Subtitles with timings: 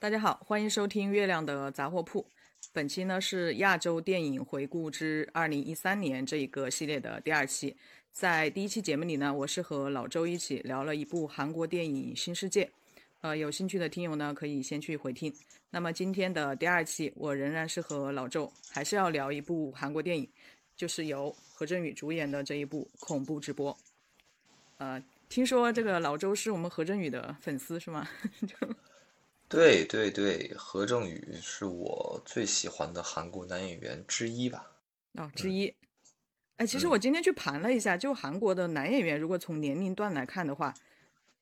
[0.00, 2.26] 大家好，欢迎收听月亮的杂货铺。
[2.72, 7.76] 本期呢是亚洲电影回顾之二零一三年这一个系列的第二期。
[8.10, 12.64] 在第一期节目里呢，我是和老周一起聊了一部韩国电影《新世界》。
[13.20, 15.30] 呃，有兴趣的听友呢，可以先去回听。
[15.68, 20.26] 那么今天的第二期，我仍然是和老周，还是要聊一部韩国电影，
[20.74, 23.70] 就是由何振宇主演的这一部《恐怖直播》。
[24.78, 28.08] 呃，听说这个老周是我们何振宇的粉丝是吗？
[29.50, 34.70] 对对对，何正宇是我最喜欢的韩国男演员之一吧？
[35.14, 35.74] 哦，之一。
[36.56, 40.72] 哎，其实我今天去盘了一下，就韩国的男演员，如果从年龄段来看的话。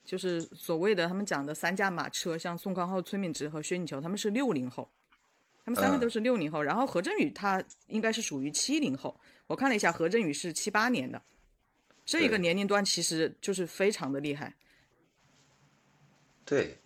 [0.05, 4.90] 就是所谓的他们讲的三驾马车，像宋康昊、崔敏植和薛景求，他们是六零后，
[5.66, 6.62] 他们三个都是六零后。
[6.62, 11.20] 然后何振宇他应该是属于七零后，我看了一下，何振宇是七八年的，
[12.06, 14.54] 这个年龄段其实就是非常的厉害。
[16.46, 16.79] 对，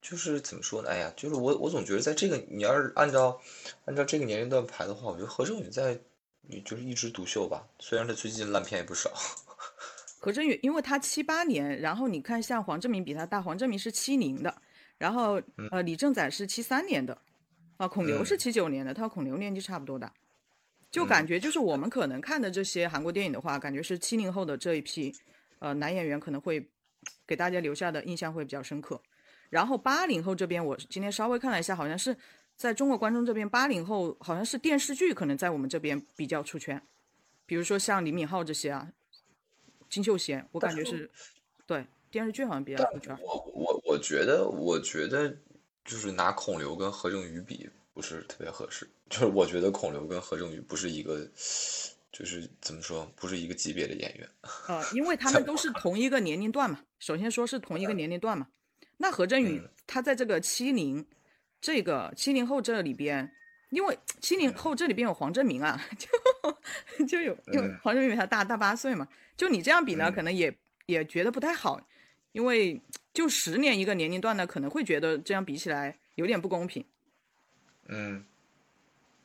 [0.00, 0.88] 就是怎么说呢？
[0.88, 3.40] 哎呀，就是我我总觉得在这个你要是按照
[3.84, 5.98] 按照这个年龄段排的话，我觉得何振宇在
[6.42, 7.66] 你就是一枝独秀吧。
[7.78, 9.10] 虽然他最近烂片也不少。
[10.20, 14.62] 何振宇，因为他七八年，然后你看像黄正明比他大，黄正明是七零的，
[14.98, 17.16] 然后呃李正宰是七三年的，
[17.76, 20.12] 啊孔刘是七九年的，他和孔刘年纪差不多大，
[20.90, 25.14] 就感觉就是我们可能看的这些韩国电影的话，感觉是七零后的这一批
[25.60, 26.68] 呃男演员可能会
[27.24, 29.00] 给大家留下的印象会比较深刻，
[29.50, 32.16] 然后八零后这边我今天稍微看了一下，好像是
[32.56, 36.82] 在中国观众这边八零后好像是电视剧可能在我们这边比较出圈，
[37.46, 38.92] 比如说像李敏镐这些啊。
[39.90, 41.10] 金秀贤，我感觉是，
[41.64, 43.18] 对电视剧好像比较出圈。
[43.22, 45.34] 我我我觉得，我觉得
[45.82, 48.86] 就是拿孔刘跟何正宇比，不是特别合适。
[49.08, 51.26] 就是我觉得孔刘跟何正宇不是一个，
[52.12, 54.28] 就是怎么说，不是一个级别的演员。
[54.68, 56.80] 呃，因为他 们都是同一个年龄段嘛。
[56.98, 58.46] 首先说是同一个年龄段嘛。
[58.98, 61.06] 那何振宇他在这个七零，
[61.60, 63.32] 这个七零后这里边。
[63.70, 69.06] 因为七零后这里边有黄振明啊， 就就有，因为黄振明比他大大八岁嘛。
[69.36, 70.50] 就你这样比呢，可能也
[70.86, 71.78] 也觉得不太好，
[72.32, 72.80] 因为
[73.12, 76.82] 就十年一个年龄段呢，可能会觉得这样比起来有点不公平。
[77.88, 78.24] 嗯，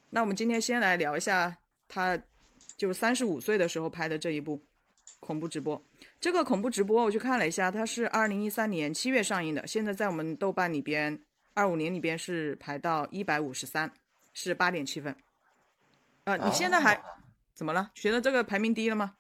[0.10, 1.58] 那我们今天先来聊一下
[1.88, 2.22] 他，
[2.76, 4.62] 就是三十五岁的时候拍的这一部
[5.22, 5.82] 恐怖直播。
[6.24, 11.20] 这个恐怖直播我去看了一下，它是二零一三年七月上映的，现在在我们豆瓣里边
[11.54, 13.92] 二五年里边是排到一百五十三。
[14.36, 15.16] 是八点七分，
[16.24, 17.00] 呃，你现在还
[17.54, 17.92] 怎么了？
[17.94, 19.14] 觉得这个排名低了吗？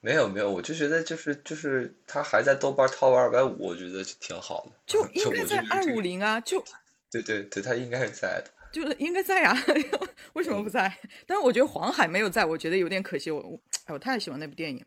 [0.00, 4.72] 没有没有，我就觉得就是就是他还在豆瓣 top 二百五，我觉得挺好的。
[4.86, 6.64] 就应该在二五零啊，就
[7.10, 9.54] 对对对，他应该是在的，就是应该在啊，
[10.32, 10.96] 为什么不在？
[11.26, 13.30] 但是我觉得黄海没有在，我觉得有点可惜。
[13.30, 14.82] 我我哎，我太喜欢那部电影。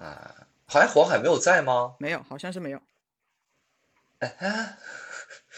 [0.00, 1.94] 啊，好像黄海没有在吗？
[1.98, 2.80] 没有，好像是没有。
[4.20, 4.78] 哎，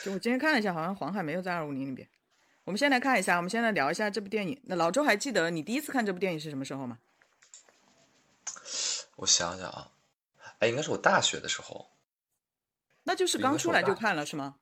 [0.04, 2.08] 就我今天看了一下，好像黄海没有在二五零里边。
[2.64, 4.60] 我们先来看一下，我们先来聊一下这部电影。
[4.64, 6.98] 那老周还记得你第一次看这部电影是什么时候吗？
[9.16, 9.92] 我想想啊，
[10.58, 11.90] 哎，应该是我大学的时候。
[13.04, 14.56] 那就是刚出来就看了是吗？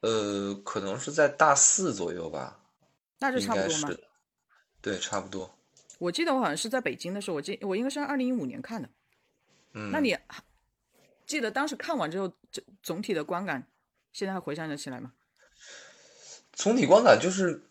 [0.00, 2.60] 呃，可能是在大四左右吧。
[3.18, 3.90] 那就差不多吗？
[4.82, 5.58] 对，差不多。
[5.98, 8.88] 我记得我好像是在北京的时候，我记我应该是二零一五年看的。
[9.72, 9.90] 嗯。
[9.90, 10.16] 那你
[11.26, 13.66] 记得当时看完之后，总总体的观感，
[14.12, 15.12] 现在还回想得起来吗？
[16.52, 17.62] 总体观感就是，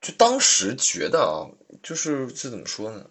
[0.00, 1.48] 就当时觉得啊，
[1.82, 3.08] 就是这怎么说呢？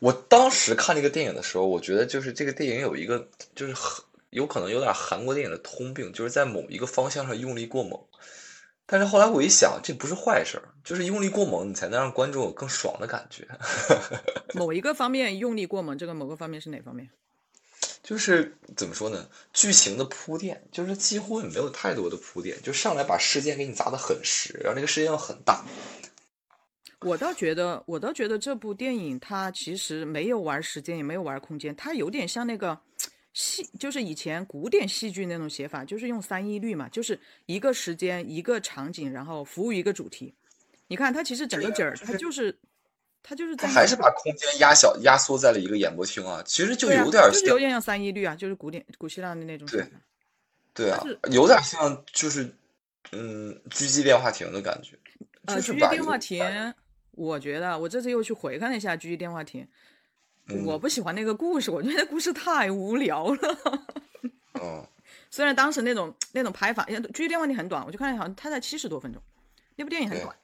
[0.00, 7.98] 我当时看这个电影的时候，我觉得就是这个电影有一个，就是很有可能有点韩国电影的通病，就是在某一个方向上用力过猛。
[8.86, 13.46] 但是后来我一想，这不是坏事儿，就是用力过猛，你才能让观众有更爽的感觉。
[14.54, 17.10] 某一个方面用力过猛，这个某个方面是哪方面？
[18.02, 19.28] 就是怎么说呢？
[19.52, 25.64] 剧情的铺垫，就是几乎也没有太多的铺垫，就上来把事件给你砸得很实，然后那个事件又很大。
[27.00, 32.78] 我倒觉得，我倒觉得这部电影它其实没有玩时间，也没有玩空间，它有点像那个
[33.36, 40.32] 戏，就是以前古典戏剧那种写法，就是用三一律嘛，就是一个时间、一个场景，然后服务一个主题。
[40.86, 42.58] 你看，它其实整个景儿，它就是。
[43.28, 49.66] 它就是在还是把空间压小、压缩在了一个演播厅啊，其实就有点就是有点像三一律啊，就是古典古希腊的那种。
[49.66, 49.84] 对，
[50.72, 52.54] 对啊，有点像就是
[53.10, 54.96] 嗯，狙击电话亭的感觉。
[55.46, 56.72] 呃，狙击电话亭，
[57.10, 59.66] 我觉得我这次又去回看了一下狙击电话亭，
[60.64, 63.58] 我不喜欢那个故事，我觉得那故事太无聊了。
[64.54, 64.88] 哦，
[65.30, 69.20] 虽然当时那种那种拍法，狙击电话亭很短，我就看好像它才七十多分钟，
[69.74, 70.36] 那部电影很短，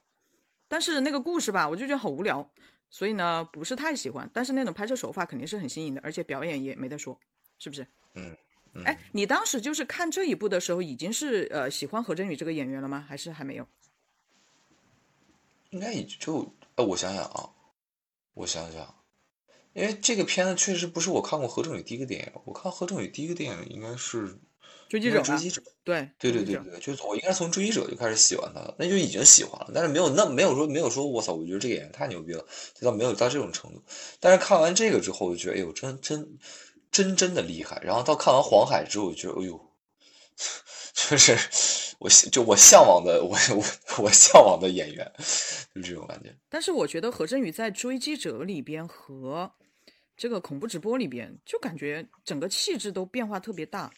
[0.69, 2.51] 但是那个故事吧，我就觉得好无聊。
[2.91, 7.19] 所以呢，不是太喜欢，但是那种拍摄手法肯定是很新颖的，而且表演也没得说，
[7.59, 7.87] 是不是？
[8.15, 8.37] 嗯
[8.85, 13.05] 哎，你当时就是看这一部的时候，已经是呃喜欢何振宇这个演员了吗？
[13.07, 13.67] 还是还没有？
[15.71, 17.51] 应该也就，呃，我想想啊，
[18.35, 18.95] 我想想，
[19.75, 24.39] 因为这个片子确实不是我看过何正宇第一个电影，我看何正宇第一个电影应该是
[24.89, 33.83] 追击者，追击者，对，对对对对，就是我应该从追击者就开始喜欢他了，那就已经喜欢了，但是没有那没有说没有说我操，我觉得这个演员太牛逼了，就到没有到这种程度。
[34.21, 36.39] 但是看完这个之后，我就觉得，哎呦，真真
[36.91, 37.81] 真真的厉害。
[37.83, 39.69] 然后到看完黄海之后，我觉得，哎呦。
[40.95, 41.37] 就是
[41.99, 45.11] 我就我向往的我我我向往的演员，
[45.75, 46.35] 就这种感觉。
[46.51, 49.53] 但是我觉得何振宇在《追击者》里边和
[50.23, 53.93] 这个恐怖直播里边，就感觉整个气质都变化特别大。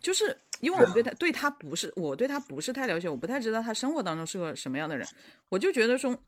[0.00, 5.06] 就是因为我对他对他不是我对他不是太了解，我不太知道他生活当中是个什么样的人，
[5.50, 6.18] 我就觉得说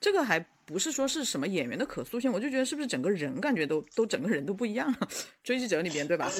[0.00, 0.42] 这个还。
[0.66, 5.06] 不是说是什么演员的可塑性，我就觉得是不是整个人感觉都都整个人都不一样了。
[5.44, 6.32] 追击者里边对吧？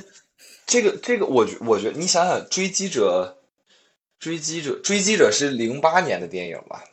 [0.64, 3.42] 这个这个，我觉我觉得你想想，追击者，
[4.18, 6.84] 追击者，追击者是零八年的电影吧？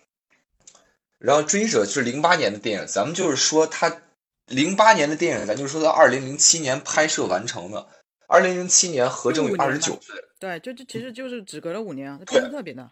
[1.19, 4.01] 然后追击者是零八年的电影，咱们就是说他
[4.47, 7.87] 零八年的电影，咱就说到二零零七年拍摄完成的。
[8.27, 12.89] 二零零七年何正宇二十九岁，对，就就其实就是只隔了五年啊，他变得特别大。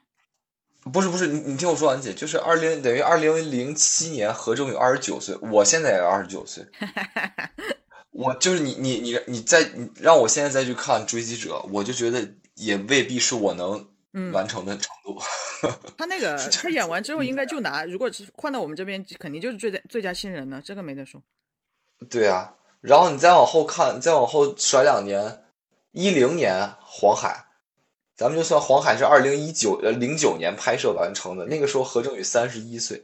[0.92, 6.66] 不是不是，你你听我说完姐，就是二零等于二零零七年何正宇二十九岁，我现在也二十九岁，
[8.12, 13.89] 我就是你你你你再你让我现在再去看追击者，我就觉得也未必是我能
[14.34, 15.20] 完成的程度。
[15.98, 21.22] 他那个他演完之后应该就拿，如果是换到我们这边，肯定就是最佳最佳新人了，这个没得说。
[22.10, 25.44] 对啊，然后你再往后看，再往后甩两年，
[25.92, 27.46] 一零年黄海。
[28.16, 33.04] 咱们就算黄海是二零一九呃零九年拍摄完成的，那个时候何正宇三十一岁，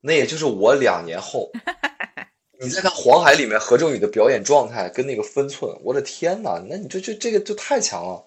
[0.00, 1.50] 那也就是我两年后。
[2.60, 6.62] 你再看黄海里面何正宇的表演状态跟那个分寸，我的天呐！
[6.68, 8.24] 那你这这这个就太强了，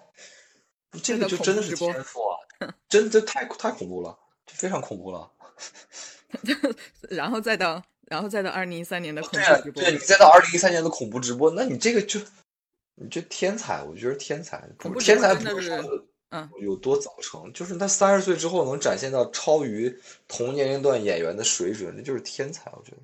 [1.01, 2.21] 这个就真的是天赋
[2.59, 2.73] 啊！
[2.89, 5.31] 真的太太恐怖了，非常恐怖了。
[7.09, 12.19] 然后再到然后再到二零一三年的恐怖直播，对你再到二零一三年的恐怖直播，那你这个就。
[12.97, 14.65] 你这天才，我觉得天才，
[15.01, 19.93] 天才不是说嗯有多早成，就是他三十岁之后能展现到超于
[20.29, 22.99] 同年龄段演员的水准，那就是天才，我觉得。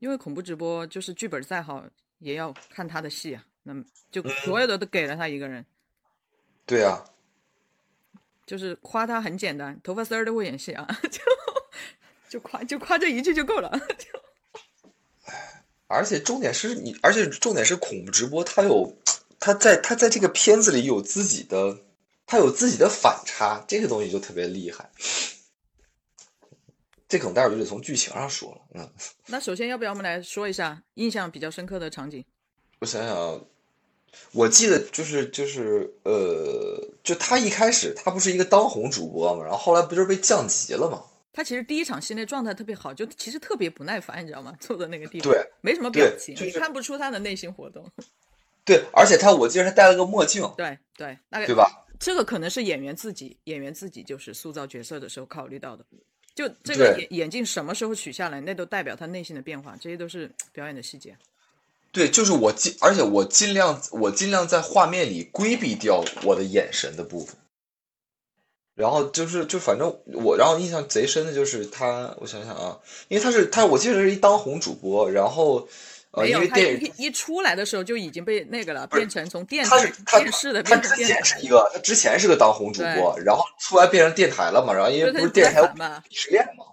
[0.00, 1.84] 因为恐怖直播就是剧本再好
[2.18, 5.64] 也要看他的戏啊，那么就所有的都给了他一个人。
[6.66, 7.04] 对啊。
[8.46, 11.20] 就是夸他很简单，头发丝儿都会演戏啊， 就
[12.28, 13.70] 就夸就夸这一句就够了。
[13.98, 15.32] 就。
[15.86, 18.96] 而且重点是你，而且重点是恐怖直播，他有
[19.38, 21.78] 他在他在这个片子里有自己的，
[22.24, 24.90] 他有自己的反差，这个东西就特别厉害。
[27.06, 28.62] 这可能待会儿就得从剧情上说了。
[28.74, 28.90] 嗯，
[29.26, 32.24] 那首先要不要我们来说一下印象比较深刻的场景？
[32.78, 33.44] 我想想，
[34.32, 41.02] 我记得就是就是呃，就他一开始他不是一个当红主播嘛，然后后来不就是被降级了嘛？
[41.32, 44.54] 他其实第一场戏那状态特别好，就其实特别不耐烦，你知道吗？
[44.60, 47.84] 坐在那个地方，对，没什么表情，你看不出他的内心活动。
[48.64, 50.42] 对，而且他，我记得他戴了个墨镜。
[50.56, 51.68] 对对，那个对吧？
[51.98, 55.84] 这个可能是演员自己，演员自己就是塑造角色的时候考虑到的。
[56.34, 61.16] 就这个眼眼镜什么时候取下来，那都代表他内心的变化，这些都是表演的细节。
[61.92, 67.36] 对，就是我尽，而且我尽量，我尽量在画面里规避掉我的眼神的部分。
[68.74, 75.68] 然后就是，就反正我，然后印象贼深的就是他，我想想啊，因为他是他，我记得是一当红主播，然后
[76.12, 86.64] 呃，因为电影一出来的时候就已经被那个了，变成从电他是电视的，他之前是一个，他之前是个当红主播，然后出来变成电台了嘛，然后因为不是电视台嘛鄙视链嘛，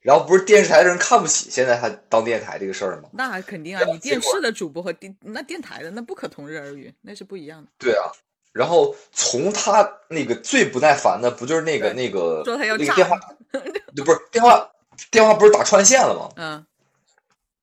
[0.00, 3.10] 然后不是电视台的人看不起现在他当电台这个事儿吗？
[3.12, 7.68] 那肯定啊，你电视的主播和电那电台的那不可同日而语，那是不一样的。
[7.78, 8.10] 对啊。
[8.52, 13.16] 然后从他那个最不耐烦的，不就是那个那个那个电话，
[13.52, 14.68] 对，不是电话，
[15.10, 16.30] 电话不是打穿线了吗？
[16.36, 16.66] 嗯。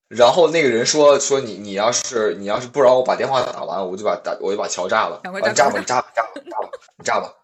[0.06, 7.34] 然后那个人说说你你要是你要是不让我把电话打完，我就把打我就把桥炸了，你炸吧你炸吧炸吧炸吧你炸吧，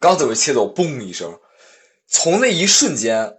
[0.00, 1.38] 刚准备切走，嘣一声，
[2.06, 3.37] 从那一瞬间。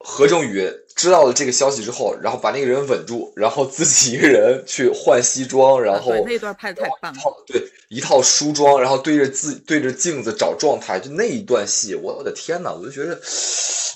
[0.00, 0.64] 何正宇
[0.94, 7.20] 知道了这个消息之后，然后把那个人稳住，然后自己一个人去换西装，然后那段拍的太棒了。
[7.46, 13.20] 对，一套梳妆，然后对着自对着镜子找状态，就那一段戏，我我的天呐，我就觉得，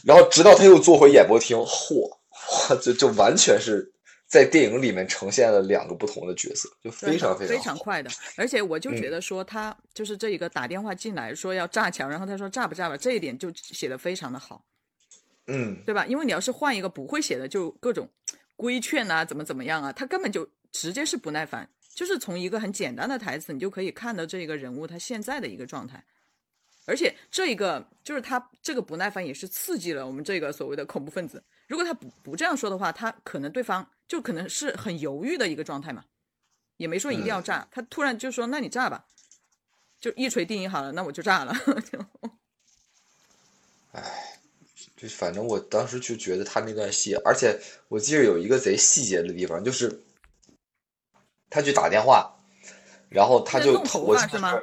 [0.04, 2.09] 然后直到他又坐回演播厅，嚯，
[2.68, 3.92] 哇，就就完全是
[4.28, 8.11] 在电影里面呈现了两个不同的角色，就非常非常非常快的。
[8.37, 14.64] 而且我就觉得说他就是这一个打电话进来说要炸墙，然后他说炸不炸吧，这一点就写的非常的好。
[15.46, 16.06] 嗯，对吧？
[16.06, 18.08] 因为你要是换一个不会写的，就各种
[18.56, 26.04] 规劝啊，怎么怎么样啊，他根本就直接是不耐烦，就是从一个很简单的台词，你就可以看到这个人物他现在的一个状态。
[26.84, 31.42] 而且这一个就是他这个不耐烦，也是刺激了我们这个所谓的恐怖分子。
[31.68, 36.04] 如果他不不这样说的话，他可能对方就可能是很犹豫的一个状态嘛，
[36.76, 37.68] 也没说一定要炸。
[37.70, 39.06] 他突然就说：“那你炸吧。”
[40.00, 41.54] 就一锤定音好了，那我就炸了。
[41.92, 42.04] 就，
[43.92, 44.32] 唉，
[45.02, 50.00] 就反正我当时就觉得他那段戏，而且我记得有一个贼细节的地方，就是
[51.50, 52.32] 他去打电话，
[53.09, 54.56] 然后他就头发是吗？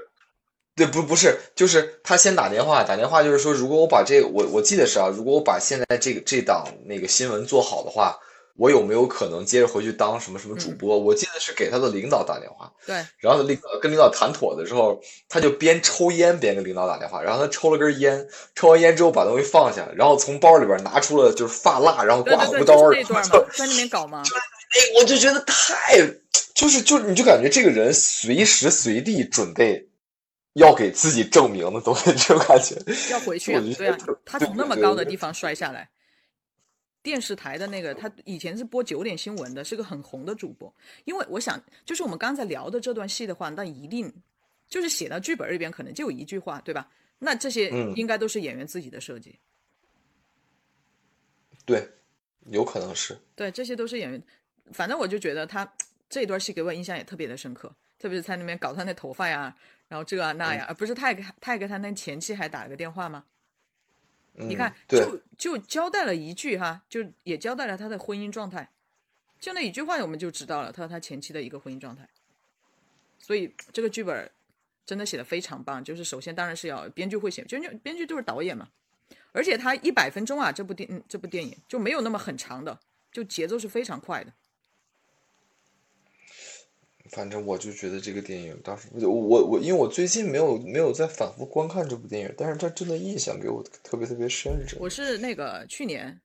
[0.76, 8.18] 对，不不是，就是他先打电话，打电话就是说，如果我把这我我记得是啊，如果我把现在这个这档那个新闻做好的话，
[8.60, 11.00] 我有没有可能接着回去当什么什么主播？
[11.00, 24.22] 我记得是给他的领导打电话，对，然后领跟领导谈妥的时候，他就边抽烟边跟领导打电话，然后他抽了根烟，抽完烟之后把东西放下，然后从包里边拿出了就是发蜡，然后刮胡刀，在那边搞吗？
[24.22, 25.98] 哎，我就觉得太
[26.54, 29.88] 就是就你就感觉这个人随时随地准备。
[30.54, 32.76] 要给自己证明的东西， 这种感觉。
[33.12, 33.64] 要回去啊？
[33.78, 35.88] 对啊，他从那么高的地方摔下来。
[37.02, 40.74] 电视台的那个，他以前是播九点新闻的，是个很红的主播。
[41.06, 44.14] 因为我想，就是我们刚才聊的这段戏的话，那一定
[44.68, 46.90] 就是写到剧本里边，可能就有一句话，对吧？
[47.18, 49.38] 那这些应该都是演员自己的设计。
[51.66, 51.88] 对，
[52.48, 53.18] 有可能是。
[53.36, 54.22] 对，这些都是演员。
[54.72, 55.72] 反正我就觉得他
[56.10, 59.56] 这段戏给我印象也特别的深刻，特别是在那边搞他那头发呀。
[59.88, 63.26] 然后这啊那呀，而不是他还给他还给他那前妻还打了个电话吗？
[64.40, 68.70] 你看，就就交代了一句哈，就也交代了他的婚姻状态，
[69.40, 72.08] 就那一句话我们就知道了他和他前妻的一个婚姻状态。
[73.18, 74.32] 所以这个剧本
[74.86, 75.84] 真的写的非常棒。
[75.84, 78.70] 就是首先当然是要编剧会写，编剧编剧就是导演嘛。
[79.32, 82.80] 而且他一百分钟啊，这部电这部电影就没有那么很长的，
[83.12, 84.34] 就节奏是非常快的。
[87.12, 94.52] 反正我就觉得这个电影当时我我因为我最近没有没有在反复观看这部电影，但是它真的印象给我特别特别深。
[94.80, 96.20] 我是那个去年，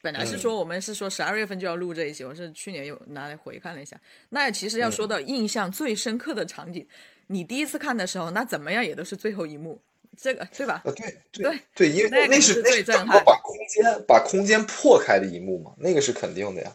[0.00, 4.00] 本来是说我们是说十二月份就要录这一期，我是去年又拿来回看了一下。
[4.30, 6.86] 那其实要说到印象最深刻的场景，
[7.26, 9.80] 你第一次看的时候，那怎么样也都是最后一幕，
[10.16, 10.82] 这个对吧？
[10.86, 16.72] 啊，对对对，因为那是那是整个把空间把空间破开的一幕嘛，那个是肯定的呀。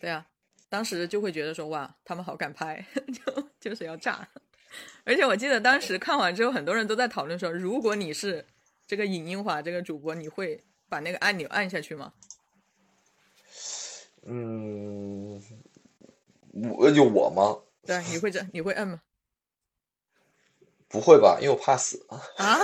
[0.00, 0.24] 对呀。
[0.72, 4.26] 当时就会觉得说哇，他们好敢拍， 就就是要炸。
[5.04, 8.46] 而且我记得当时看完之后，很多人都在讨论说，如果你是
[8.86, 12.14] 这个尹英华这个主播，你会把那个按钮按下去吗？
[14.24, 15.42] 嗯，
[16.54, 17.58] 我就我吗？
[17.84, 19.02] 对，你会这你会按吗？
[20.88, 22.16] 不会吧，因为我怕死啊。
[22.38, 22.58] 啊！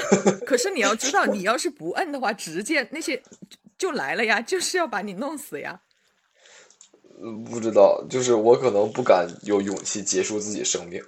[0.46, 3.22] 可是你要知道，你要是不摁的话，直接那些
[3.76, 5.82] 就来了呀，就是要把你弄死呀。
[7.50, 11.02] 不知道，就是我可能不敢有勇气结束自己生命。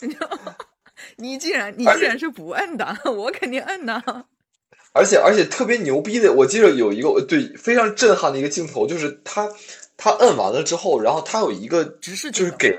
[1.16, 4.02] 你既然你既然是不摁的， 我肯定摁呐。
[4.92, 9.46] 而且而且特别牛逼的，我记得有一个对非常震撼的一个镜头，就是他
[9.96, 12.78] 他摁完了之后，然后他有一个直视，就是给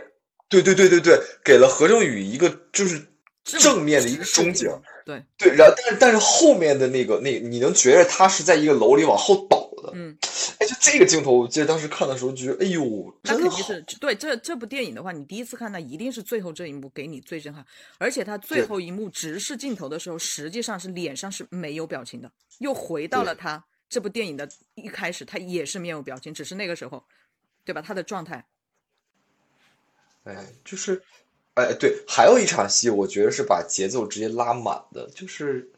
[0.50, 3.00] 对对对对对，给了何正宇一个就是
[3.44, 4.68] 正面的一个中景。
[5.06, 9.92] 对对，然后但是但是后面的那个那你能觉得他是在一个楼里往后倒的。
[9.94, 10.18] 嗯。
[10.60, 17.64] 哎，就这个镜头，我记得当时看的时候，觉得哎呦，那肯定是对这这部电影的话，你第一次看，那一定是最后这一幕给你最震撼。
[18.00, 27.06] 而且他最后一幕直视镜头的时候，实际上是脸上是没有表情的，又回到了他这部电影的一开始，他也是面无表情，只是那个时候，
[27.64, 27.80] 对吧？
[27.80, 28.48] 他的状态。
[30.24, 31.04] 哎，就是，
[31.54, 35.72] 哎，对，还有一场戏，我觉得是把节奏直接拉满的，就是，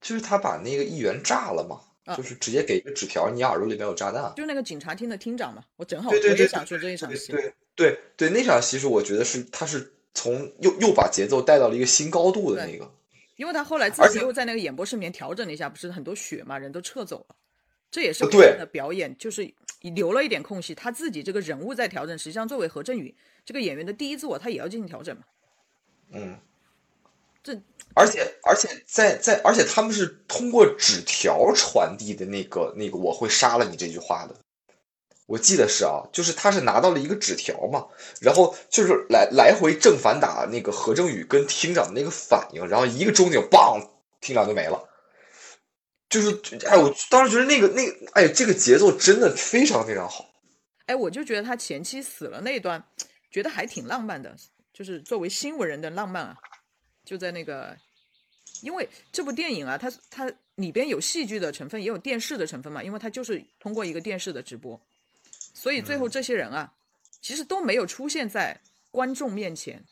[0.00, 1.82] 就是他把那个议员炸了嘛。
[2.16, 4.32] 就是直接给一个纸条，你耳朵里面有炸弹。
[4.36, 7.32] 就那个警察厅的厅长嘛，我正好我也想说这一场戏。
[7.32, 12.92] 对对对，那场戏是我觉得是他是从又又把节奏带到了一个新高度的那个。
[13.36, 17.34] 因为他后来自己又在那个演播室里面调整了一下，不是很多血嘛，人都撤走了，
[17.90, 22.16] 这也是对的表演，就是留了一点空隙，他自己这个人物在调整。
[22.16, 23.12] 实际上，作为何振宇
[23.44, 25.22] 这个演员的第一自我，他也要进行调整嘛。
[26.12, 26.38] 嗯。
[27.44, 27.54] 这，
[27.94, 34.34] 而且而且在在，而且他们是通过纸条传递的那个那个我会杀了你这句话的，
[35.26, 37.86] 我记得是啊，就是他是拿到了一个纸条嘛，
[38.18, 43.78] 然后就是来来回正反打那个何正宇跟厅长的那个反应，然后一个中景，棒，
[44.22, 44.82] 厅长就没了，
[46.08, 46.30] 就是
[46.66, 50.24] 哎，我当时觉得那个那个哎，这个节奏真的非常非常好，
[50.86, 52.82] 哎，我就觉得他前妻死了那段，
[53.30, 54.34] 觉得还挺浪漫的，
[54.72, 56.34] 就是作为新闻人的浪漫啊。
[57.04, 57.76] 就在那个，
[58.62, 62.82] 因为这部电影啊，它它里边有戏剧的成分，也有电视的成分嘛。
[62.82, 64.80] 因为它就是通过一个电视的直播，
[65.52, 66.72] 所以最后这些人啊，
[67.20, 69.84] 其实都没有出现在观众面前，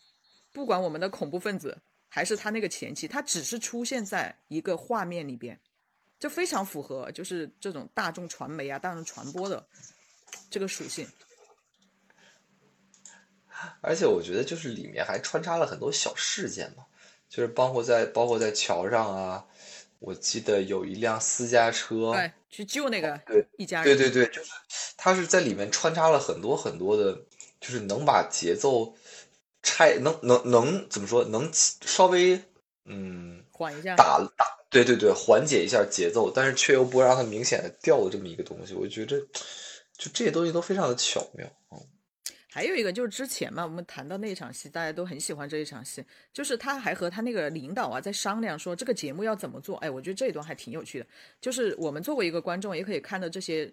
[0.53, 1.77] 不管我们的恐怖分子
[2.09, 5.61] 还是他那个前妻，他只是出现在一个画面里边，
[6.19, 9.67] 这非常符合就是这种大众传媒啊、大众传播的
[10.51, 11.07] 这个属性。
[13.81, 16.85] 而且我觉得就是里面还穿插了很多小事件嘛，
[17.33, 19.43] 就是包括在包括在桥上啊，
[20.01, 24.51] 我记得有一辆私家车，对，去救那个对一家人，对对对，就是
[24.99, 27.15] 他是在里面穿插了很多很多的，
[27.59, 28.95] 就是能把节奏
[29.63, 32.39] 拆，能能能怎么说，能稍微
[32.85, 39.19] 嗯缓一下，打打，对对对，缓解一下节奏，但是却又不让它明显的掉的这么一个东西，我觉得
[39.97, 41.81] 就这些东西都非常的巧妙啊。
[42.55, 46.05] 还有一个就是之前嘛，我们谈到那场戏，大家都很喜欢这一场戏，
[46.35, 49.79] 就是他还和他那个领导啊在商量说这个节目要怎么做。
[49.79, 51.07] 哎，我觉得这一段还挺有趣的。
[51.41, 53.73] 就是我们作为一个观众，也可以看到这些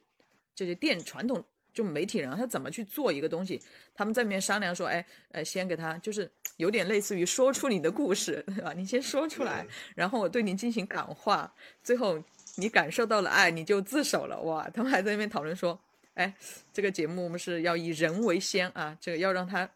[0.55, 1.43] 这些电传统
[1.73, 3.61] 就媒体人他怎么去做一个东西。
[3.93, 8.71] 他们在里面商量说，哎，呃，先给他就是有点类似于说出你的故事，对吧？
[8.73, 12.17] 你先说出来，然后我对你进行感化，最后
[12.55, 14.39] 你感受到了爱，你就自首了。
[14.43, 15.77] 哇，他们还在那边讨论说。
[16.19, 16.35] 哎，
[16.73, 19.69] 这个节目我们是要以人为先啊，这个要让他，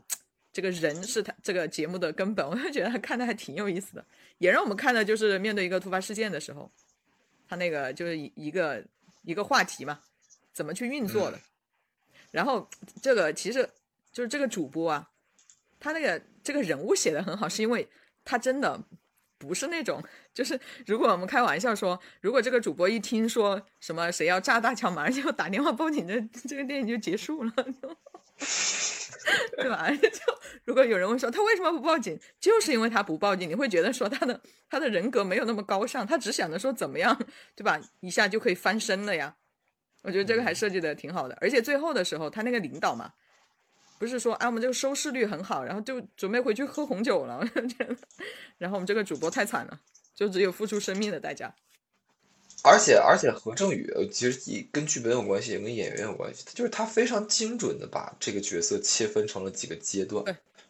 [0.52, 2.46] 这个人是他这个节目的根本。
[2.46, 4.06] 我就觉得他看的还挺有意思的，
[4.40, 6.70] 也让我们看的就是面对一个突发事件的时候，
[7.48, 8.84] 他那个就是一个
[9.22, 10.02] 一个话题嘛，
[10.52, 11.40] 怎么去运作的。
[12.30, 12.70] 然后
[13.02, 13.70] 这个其实
[14.12, 15.10] 就是这个主播啊，
[15.80, 17.88] 他那个这个人物写的很好，是因为
[18.26, 18.78] 他真的。
[19.48, 20.02] 不是那种，
[20.34, 27.52] 就是如果我们开玩笑说，如果这个主播一听说什么谁要炸大桥，马上就要打电话报警，这这个电影就结束了，
[29.58, 29.90] 对吧？
[29.92, 30.20] 就
[30.66, 37.18] 如果有人问说他为什么不报警，就是因为他不报警，你会觉得说他的他的人格没有那么高尚，他只想着说怎么样，
[37.56, 37.80] 对吧？
[38.00, 39.36] 一下就可以翻身了呀。
[40.04, 43.14] 我觉得这个还设计的挺好的，而且最后的时候，他那个领导嘛。
[44.00, 47.48] 不是说，啊，我们这个收视率很好，然后就准备回去喝红酒了。
[48.58, 49.80] 然后我们这个主播太惨了，
[50.14, 51.54] 就只有付出生命的代价。
[52.66, 56.44] 而且，而且何正宇其实也跟剧本有关系，也跟演员有关系。
[56.54, 60.24] 就是他非常精准的把这个角色切分成了几个阶段，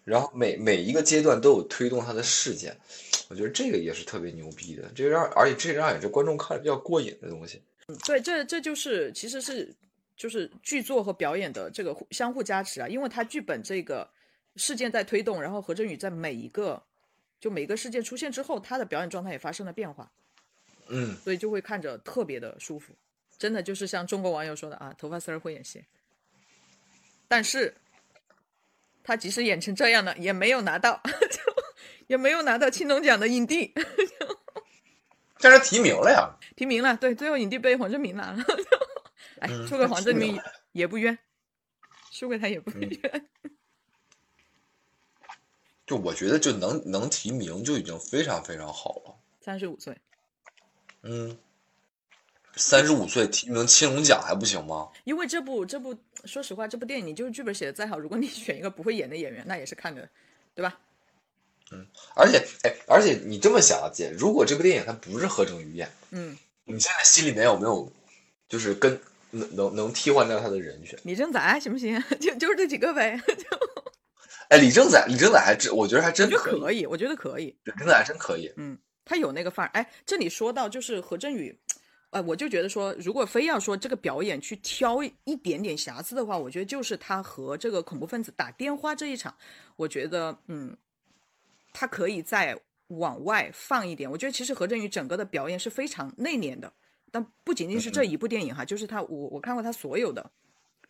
[0.03, 2.75] 然后每每一个阶段都有推动他的事件。
[3.29, 7.61] 我觉得这个也是特别牛逼的，这让而且这让也是观众看着比较过瘾的东西。
[7.87, 9.73] 嗯，对，这这就是其实是。
[10.15, 14.09] 就是剧作和表演的这个相互加持啊，因为他剧本这个
[14.55, 16.81] 事件在推动，然后何振宇在每一个
[17.39, 20.11] 就每一个事件出现之后，他的表演状态也发生了变化，
[20.87, 22.93] 嗯，所以就会看着特别的舒服，
[23.37, 25.83] 真的就是像中国网友说的啊，头发丝儿会演戏，
[27.27, 27.75] 但是
[29.03, 31.01] 他即使演成这样的，也没有拿到，
[32.07, 33.73] 也没有拿到青龙奖的影帝，
[35.41, 38.45] 但是提名了呀，提名了，对，最后影帝被黄正明拿了。
[39.43, 40.39] 哎，输给黄正明
[40.71, 41.19] 也不冤，
[42.11, 42.89] 输给他也不冤。
[45.85, 49.13] 就我觉得，就能能提名就已经非常非常好了。
[49.41, 49.97] 三十五岁，
[51.01, 51.37] 嗯，
[52.55, 54.89] 三十五岁提名青龙奖还不行吗？
[55.03, 60.07] 因为这部这部，说实话，这部电影，你就是剧本写的再好，如果你 选一个不会演的演员，那也是看着，
[60.55, 60.79] 对吧？
[61.73, 67.91] 嗯，而且，哎，而且你这么想啊，姐，如果这部电影它不是何正宇演，嗯，你现在心里面有没有
[68.47, 68.97] 就是跟？
[69.33, 72.01] 能能能替换掉他的人选，李正宰行不行？
[72.21, 73.19] 就就是这几个呗。
[73.27, 73.33] 就
[74.49, 77.55] 哎，李正宰，李正宰还真，我觉得还真可以，我觉得可以。
[77.63, 79.69] 李正宰还真可以，嗯，他有那个范儿。
[79.73, 81.57] 哎，这里说到就是何振宇，
[82.11, 89.35] 哎，我就觉得说，如果非要说这个表演去挑一点点瑕疵的话，我觉得就是他和这个恐怖分子打电话这一场，
[89.75, 90.77] 我觉得，嗯，
[91.71, 92.55] 他可以再
[92.89, 94.11] 往外放一点。
[94.11, 96.71] 我觉得其实何振宇整个的表演是非常内敛的。
[97.13, 100.31] 但不仅仅是这一部电影哈，就是他，我我看过他所有的，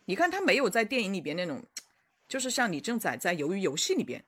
[0.06, 1.62] 你看他没有在电影里边那种，
[2.26, 4.24] 就是像李正宰在《鱿鱼游戏》里边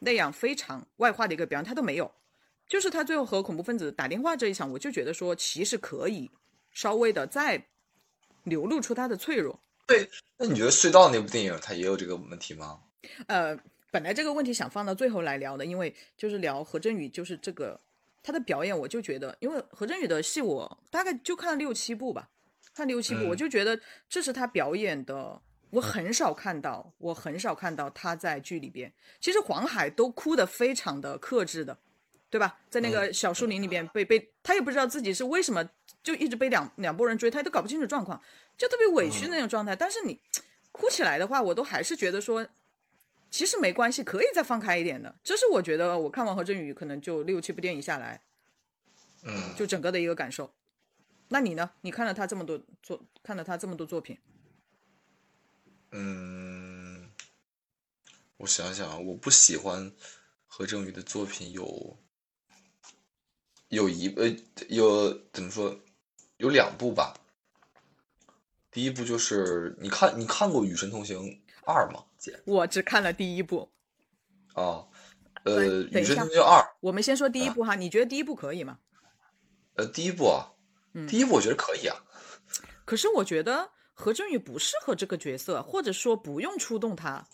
[0.00, 2.12] 那样非常外化的一个表演，他都没有。
[2.68, 6.30] 就是他最后和恐怖分子打电话这一场，我就觉得说其实可以
[6.72, 7.64] 稍微的再
[8.44, 9.58] 流露出他的脆弱。
[9.86, 12.80] 对，那你觉得《隧道》那部电影他也有这个问题吗？
[13.28, 13.58] 呃，
[13.90, 17.80] 本来这个问题想放到最后来聊的，因为就是聊何振宇，就是这个。
[18.22, 22.28] 他的表演，我就觉得，因为何振宇的戏，我大概就看了六七部吧，
[22.74, 28.92] 看六七部，我就觉得这是他表演的，我很少看到，我很少看到他在剧里边。
[29.20, 31.78] 其实黄海都哭得非常的克制的，
[32.28, 32.58] 对吧？
[32.68, 35.68] 在那个小树林里边被被，他也不知道自己是为什么，
[36.02, 38.20] 就一直被两两拨人追，他都搞不清楚状况，
[38.58, 39.74] 就特别委屈那种状态。
[39.74, 40.20] 但是你
[40.72, 42.46] 哭起来的话，我都还是觉得说。
[43.30, 45.14] 其实没关系，可以再放开一点的。
[45.22, 48.22] 这是我觉得我看完何振宇可能就六七部电影下来，
[49.22, 50.52] 嗯，就整个的一个感受。
[51.28, 51.70] 那你呢？
[51.82, 54.18] 你看了他这么多作，看了他这么多作品，
[55.92, 57.08] 嗯，
[58.38, 59.92] 我想想，我不喜欢
[60.48, 61.96] 何振宇的作品有
[63.68, 64.36] 有一呃
[64.68, 65.80] 有怎么说
[66.38, 67.14] 有两部吧。
[68.72, 71.40] 第一部就是你看你看过《与神同行
[71.70, 72.04] 二》吗？
[72.18, 73.70] 姐，我只看了第一部。
[74.54, 74.88] 哦，
[75.44, 78.78] 呃，《等一下与神同行二》我们先说第一部哈，你觉得第一部可以吗？
[79.76, 80.50] 呃，第一部啊，
[80.94, 81.96] 嗯第一部我觉得可以啊。
[82.84, 87.24] 可是我觉得何振宇不适合这个角色，或者说不用出动他，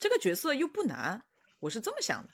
[0.00, 1.22] 这个角色又不难，
[1.60, 2.30] 我是这么想的。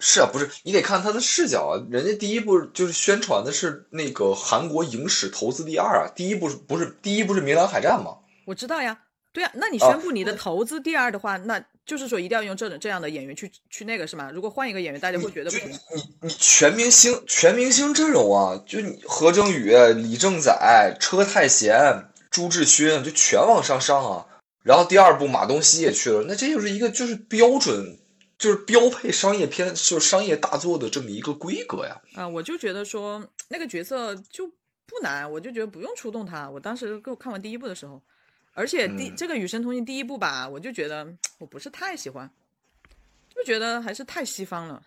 [0.00, 1.72] 是啊，不是你得看他的视角啊。
[1.90, 8.18] 人家第一部就是宣传的是那个韩国影史投资第二啊，第一部是不是第一部是《明兰海战》吗？
[8.46, 8.98] 我知道呀，
[9.32, 14.30] 对啊，那你啊宣布你的投资第二的话，那就是说一定要用这种这样的演员去去那个是吗？
[14.32, 15.70] 如果换一个演员，大家会觉得不行。
[15.70, 24.26] 你你全明星全明星阵容啊，就你何正宇、李正宰、车太贤、朱志勋，就全往上上啊。
[24.62, 27.98] 然后第二部马东锡也去了，那这就是一个就是标准，
[28.36, 32.00] 就是标配商业片，就是商业大作的这么一个规格呀。
[32.14, 36.50] 啊，我就觉得说那个角色就不难，我就觉得不用出动他。
[36.50, 38.02] 我当时给我看完第一部的时候，
[38.52, 41.06] 而且第、嗯这个《与神同行》第一部吧，我就觉得
[41.38, 42.30] 我不是太喜欢，
[43.34, 44.82] 就觉得还是太西方了。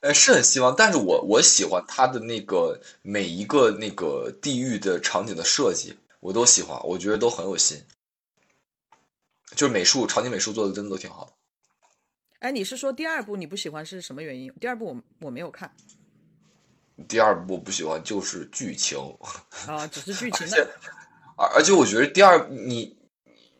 [0.00, 7.82] 呃，是很希望，但是我我喜欢他的那个每一个那个地域的场景的设计，我都喜欢，我觉得都很有心。
[9.56, 11.32] 就是美术场景美术做的真的都挺好的。
[12.40, 14.52] 哎，你是说第二部你不喜欢是什么原因？
[14.60, 15.70] 第二部我我没有看
[17.08, 18.98] 第二部我不喜欢就是剧情，
[19.66, 20.70] 啊，只是剧情而且的。
[21.40, 22.98] 而而且我觉得第二你，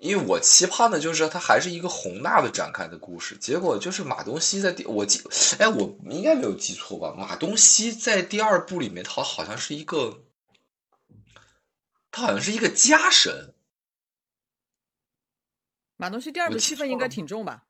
[0.01, 5.23] 因为我期盼的就是它还是一个宏大的展开的故事，结果就是马东锡在第我记，
[5.59, 7.14] 哎，我应该没有记错吧？
[7.16, 10.23] 马东锡在第二部里面，他好像是一个，
[12.11, 13.55] 他好像是一个家神，
[15.97, 17.64] 马东锡第二部我记戏份应该挺重吧？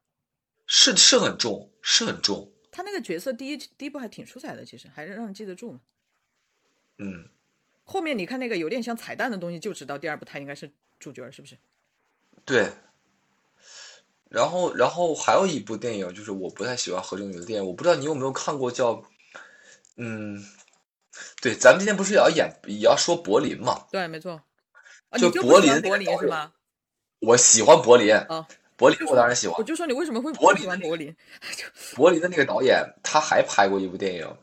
[0.67, 5.81] 是是很重，是很重，他那个角色第一第一部还挺出彩的，其实还是让人记得住嘛。
[6.99, 7.29] 嗯，
[7.91, 11.59] 后面你看那个有点像彩蛋的东西，就知道第二部他应该是主角，是不是？
[12.45, 12.71] 对。
[14.29, 19.03] 然后，然后还有一部电影，就是我不太喜欢何炅宇的电影，我不知道你有没有看过，叫，
[19.97, 20.41] 嗯，
[21.43, 23.87] 对，咱们今天不是也要演也要说柏林嘛？
[23.91, 24.41] 对，没错。
[25.09, 26.53] 啊，就柏林那个柏林是吗？
[27.19, 29.65] 我喜欢柏林，啊，柏林我当然喜欢我。
[29.65, 31.17] 就说你为什么会不柏林喜欢柏林？
[31.97, 34.37] 柏林的那个导演，他还拍过一部电影，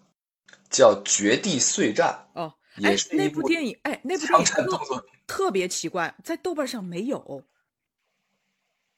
[0.70, 7.44] 叫《绝地碎战哦，》，哎那部电影，哎，那部电影特特别奇怪，在豆瓣上没有，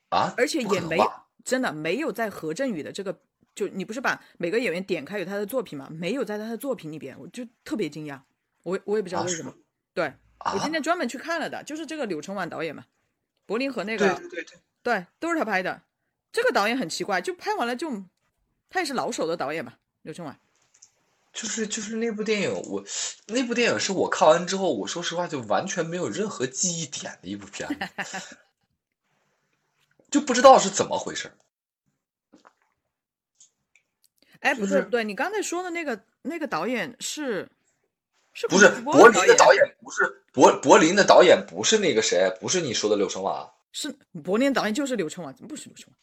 [0.09, 0.97] 啊，而且也没
[1.45, 3.21] 真的没有在何振宇的这个，
[3.55, 5.87] 就你不是把每个演员点开有他的作品吗？
[5.91, 8.19] 没有在他的作品里边，我就特别惊讶，
[8.63, 9.53] 我我也不知道啊为什么。
[9.93, 12.85] 对我啊今天专门去看了的，就是这个柳承晚导演嘛，
[13.45, 15.81] 柏林和那个对对对，对，都是他拍的。
[16.31, 18.03] 这个导演很奇怪，就拍完了就，
[18.69, 20.39] 他也是老手的导演嘛，柳承晚。
[21.39, 22.84] 就是就是那部电影，我
[23.28, 27.65] 那部电影是我看完之后，我说实话就完全没有任何记忆点的一部片
[28.04, 28.36] 子，
[30.12, 31.32] 就不知道是怎么回事。
[34.41, 37.49] 哎，不是不对你刚才说的那个那个导演是
[38.34, 43.49] 是不是柏林的的导演，不是柏柏林的导演，不是那个谁，不是你说的柳承晚。
[43.71, 43.89] 是
[44.25, 45.95] 柏林导演就是柳承晚，怎么不是柳承晚？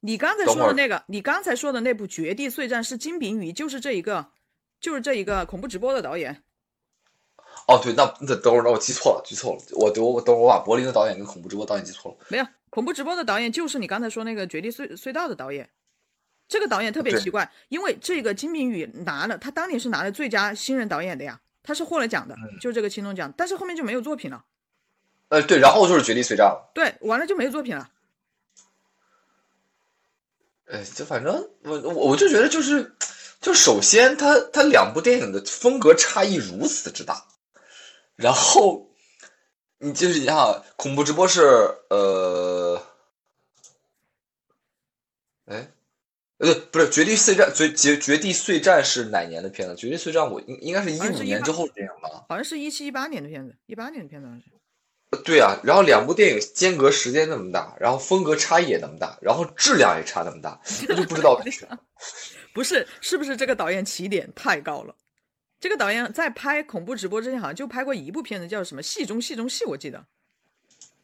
[0.00, 4.28] 你刚才说的那个，你刚才说的那部《绝地遂战》是金炳宇，就是这一个，
[4.80, 6.42] 就是这一个恐怖直播的导演。
[7.66, 12.26] 哦，对，那那等会儿，那我记错了，记错了，我我我等会儿我把柏林的导演跟恐怖直播导演记错了。
[12.28, 15.68] 没有恐怖直播的导演就是你刚才说那个《绝地隧隧道》的导演。
[16.48, 24.44] 这个导演特别奇怪，因为这个金炳宇拿了，他当年是拿了最佳新人导演的呀，他是获了奖的，嗯就这个青龙奖，但是后面就没有作品了。
[25.28, 26.70] 呃，对，然后就是绝地遂战了。
[26.72, 27.90] 对，完了就没有作品了。
[30.66, 32.94] 哎，就反正我我我就觉得就是，
[33.40, 37.24] 就首先他他两部电影的风格差异如此之大，
[38.16, 38.90] 然后
[39.78, 41.42] 你就是你看啊，恐怖直播是
[41.88, 42.82] 呃，
[45.44, 45.70] 哎，
[46.38, 49.76] 呃不是绝地碎战绝绝绝地碎战是哪年的片子？
[49.76, 52.24] 绝地碎战我应应该是一好像是18五年之后的电影吧？
[52.28, 54.46] 好像是一七一八年的片子，一八年的片子好像是。
[55.24, 61.78] 对啊，然后两部电影间隔时间那么大，然后风格差异也那么大，然后质量也差那么大，那就不知道为什么。
[62.54, 64.94] 不是，是不是这个导演起点太高了？
[65.58, 70.06] 这个导演在拍恐怖直播之前，好像就拍过一部片子，叫什么《戏中戏中戏》，我记得。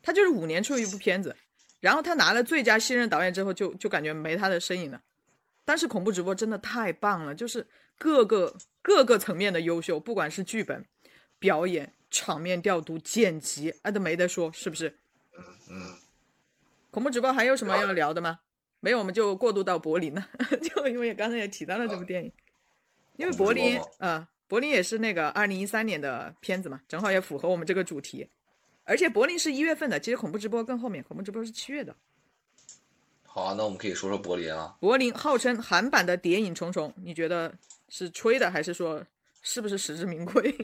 [0.03, 1.37] 他就是五年出一部片子，
[1.81, 5.01] 然后他拿了最佳新人导演之后就，就感觉没他的身影了。
[5.64, 7.66] 但是恐怖直播真的太棒了，就是
[7.98, 10.85] 各个各个层面的优秀，不管是剧本、
[11.38, 14.96] 表演、场面调度、剪辑，啊都没得说，是不是？
[15.37, 15.96] 嗯嗯，
[16.90, 18.38] 恐怖直播还有什么要聊的吗？
[18.79, 20.29] 没有，我们就过渡到柏林了。
[20.62, 22.31] 就因为刚才也提到了这部电影，
[23.16, 28.29] 因为柏林，呃，柏林也是那个二零一三年的片子嘛，正好也符合我们这个主题。
[28.85, 31.96] 而且柏林是一月份的，其实恐怖直播更后面，恐怖直播是七月的。
[33.25, 34.77] 好啊，那我们可以说说柏林啊。
[34.81, 37.55] 柏林号称韩版的《谍影重重》，你觉得
[37.88, 39.03] 是吹的，还是说
[39.40, 40.55] 是不是实至名归？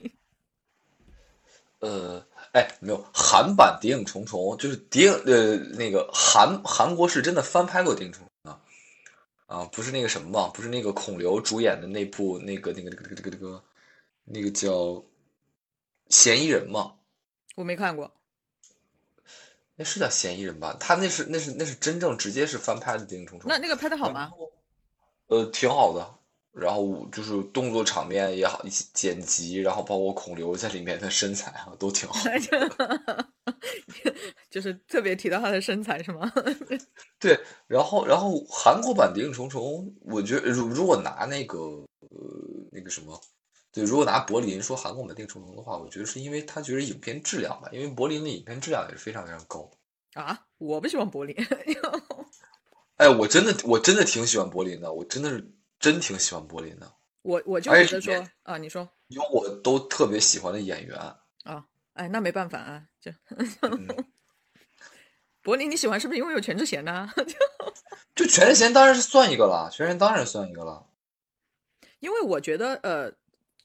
[1.80, 8.60] 呃，哎，没有韩版《谍影重重》，就是谍影呃那个韩韩国是真的翻拍过《谍影重重》啊
[9.46, 13.64] 啊，不是那个什么嘛，不是那个孔刘主演的那部那个那个那个那个那个
[14.24, 14.70] 那个叫
[16.08, 16.94] 《嫌疑人》嘛？
[17.54, 18.12] 我没看过，
[19.76, 20.76] 那是叫《嫌疑人》吧？
[20.80, 23.48] 他那是那是那是真正直接是翻拍的《谍影重重》。
[23.52, 24.32] 那那个拍的好吗？
[25.28, 26.17] 呃，挺好的。
[26.60, 32.18] 然后就是动作场面也好，一些剪辑，然后包括孔刘在里面的身材啊，都挺好。
[34.50, 36.30] 就是特别提到他的身材是吗？
[37.20, 39.62] 对，然后然后韩国版《谍影重重》，
[40.00, 41.58] 我觉得如如果拿那个
[42.00, 42.08] 呃
[42.72, 43.20] 那个什么，
[43.72, 49.70] 对，如果拿柏林说韩国版《谍影重重》的话，我觉得是因为他觉得影片质量吧，因为柏林的影片质量也是非常非常高。
[50.14, 51.36] 啊，我不喜欢柏林。
[52.96, 55.52] 哎，我真的我真的挺喜欢柏林的，我真的是。
[55.78, 60.98] 真挺喜欢柏林的，我我就觉得说啊，你说有我都特别喜欢的演员
[61.44, 61.64] 啊，
[61.94, 63.12] 哎，那没办法啊，就
[65.42, 67.08] 柏林你喜欢是不是因为有全智贤呢？
[68.14, 70.84] 就全智贤当然是算一个了，全智贤当然算一个了。
[72.00, 73.12] 因为我觉得呃，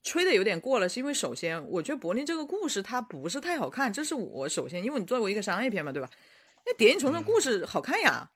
[0.04, 6.10] 吹的有点过了，是因为首先我觉得柏林这个故事它不是太好看，这是我首先，因为你作为一个商业片嘛，对吧？
[6.66, 8.30] 那《谍影重重》故事好看呀。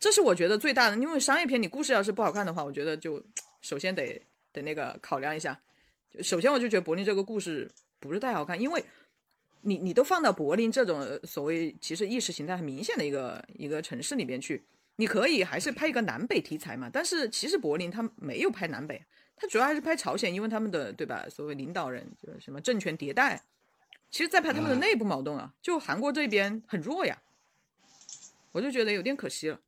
[0.00, 3.22] 这是我觉得最大的，因为商业片你故事要是不好看的话，我觉得就
[3.60, 5.60] 首先得得那个考量一下。
[6.22, 8.82] 首先我就觉得柏林这个故事不是太好看，因为
[9.60, 14.64] 你你都放到柏林这种所谓其实意识形态很明显的一个一个城市里边去，
[14.96, 16.88] 你可以还是拍一个南北题材嘛。
[16.90, 19.04] 但是其实柏林它没有拍南北，
[19.36, 21.26] 它主要还是拍朝鲜，因为他们的对吧？
[21.28, 23.42] 所谓领导人就是什么政权迭代，
[24.10, 25.52] 其实在拍他们的内部矛盾啊。
[25.60, 27.20] 就韩国这边很弱呀，
[28.50, 29.60] 我就觉得有点可惜了。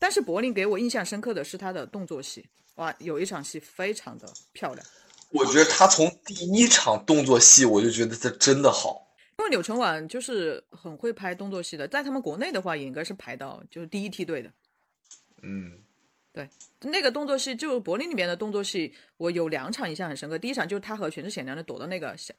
[0.00, 2.44] 但是柏林给我印象深刻的是他的动作戏，
[2.76, 4.84] 哇，有一场戏非常的漂亮。
[5.30, 9.06] 我觉得他从第一场动作戏我就觉得他真的好，
[9.38, 14.50] 因为柳承晚就是很会拍动作戏的，在他们国内的话也应该是排到就是第一梯队的。
[15.42, 15.78] 嗯，
[16.32, 16.48] 对，
[16.80, 20.38] 那个动作戏就柏林里面的动作戏，我有两场印象很深刻。
[20.38, 22.34] 第一场就是他和全智贤两人躲到那个小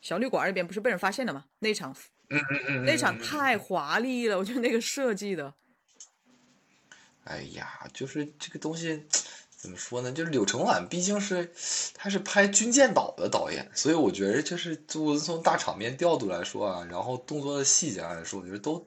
[0.00, 1.46] 小旅馆里边，不是被人发现了吗？
[1.58, 1.96] 那场，
[2.28, 5.52] 嗯嗯嗯，那场太华丽了，我觉得那个设计的。
[7.28, 9.04] 哎呀，就是这个东西
[9.50, 10.10] 怎么说呢？
[10.10, 11.52] 就是柳承晚毕竟是
[11.92, 18.82] 他是拍《军舰岛》的导演，所以我觉得就是就从大场面调度来说啊，然后动作的细节来说，我觉得都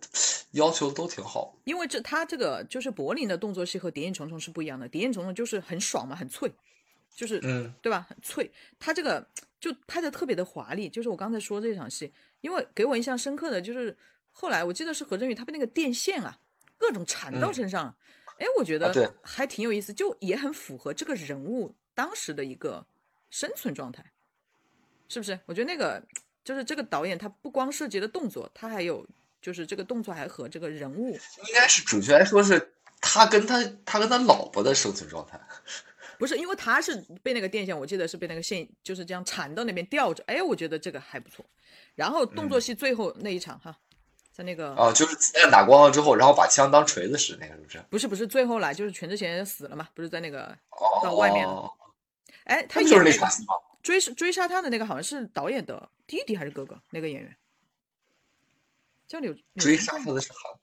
[0.54, 1.56] 要求都挺好。
[1.65, 6.51] 因为这他这个就是柏林的动作戏和《谍影重重》是不一样的，《谍影重重》就是很爽嘛，很脆，
[7.15, 8.08] 就是嗯，对吧？
[8.10, 8.51] 很脆。
[8.80, 9.23] 他这个
[9.60, 13.95] 就拍的特别的华丽，就是我刚才说这场戏，因为给我印象深刻的就是
[14.32, 16.39] 后来我记得是何振宇他被那个电线啊
[16.77, 17.93] 各种缠到身上。
[18.41, 22.84] 哎，我觉得还挺有意思，就也很符合这个人物当时的一个
[23.30, 24.04] 生存状态，
[25.08, 25.39] 是不是？
[25.45, 26.04] 我觉得那个
[26.43, 29.08] 就是这个导演，他不光涉及的动作，他还有
[29.39, 31.13] 就是这个动作还和这个人物，
[31.47, 35.39] 应该是准确来说是他跟他他跟他老婆的生存状态，
[36.17, 40.23] 不是因为他是被那个电线，我记得是被那个线就是这样缠到那边吊着。
[40.25, 41.45] 哎，我觉得这个还不错。
[41.93, 43.77] 然后动作戏最后那一场哈。
[44.31, 47.83] 在那个哦，就是子弹打光了之后，然后把枪当锤子使，那个是不是？
[47.89, 49.87] 不是不是，最后来就是全智贤死了嘛？
[49.93, 50.57] 不是在那个
[51.03, 51.69] 到外面了？
[52.45, 53.53] 哎，他就是那场戏吗？
[53.83, 56.79] 追追杀他的那个好像是导演的弟弟还是哥哥？
[56.91, 57.35] 那个演员
[59.07, 59.35] 叫柳。
[59.55, 60.53] 追杀他的是韩，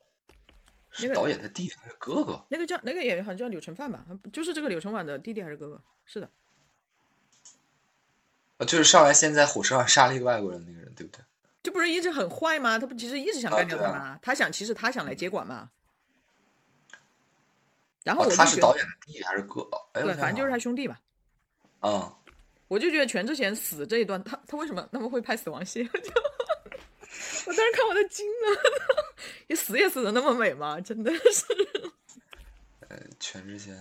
[1.02, 2.42] 那个导演的弟弟还是哥哥？
[2.48, 4.07] 那个叫那个演员好像叫柳承范吧？
[4.33, 5.83] 就是这个柳承晚的弟弟还是哥哥？
[6.07, 6.31] 是的。
[8.57, 11.22] 啊，就是上来先在火车上杀了一个外国人那个人，对不对？
[11.62, 12.79] 这不是一直很坏吗？
[12.79, 14.18] 他不其实一直想干掉他吗？
[14.23, 15.71] 他想，其实他想来接管嘛。
[18.05, 19.68] 然后我他是导演的弟还是哥？
[19.92, 20.99] 对，反正就是他兄弟吧。
[21.83, 22.11] 嗯，
[22.68, 25.83] 我就觉得全智贤死这一段，他他为什么那么会拍死亡戏？
[27.47, 28.61] 我当时看我都惊了，
[29.49, 30.81] 你死也死的那么美吗？
[30.81, 31.44] 真的是。
[32.88, 33.75] 呃，全智贤，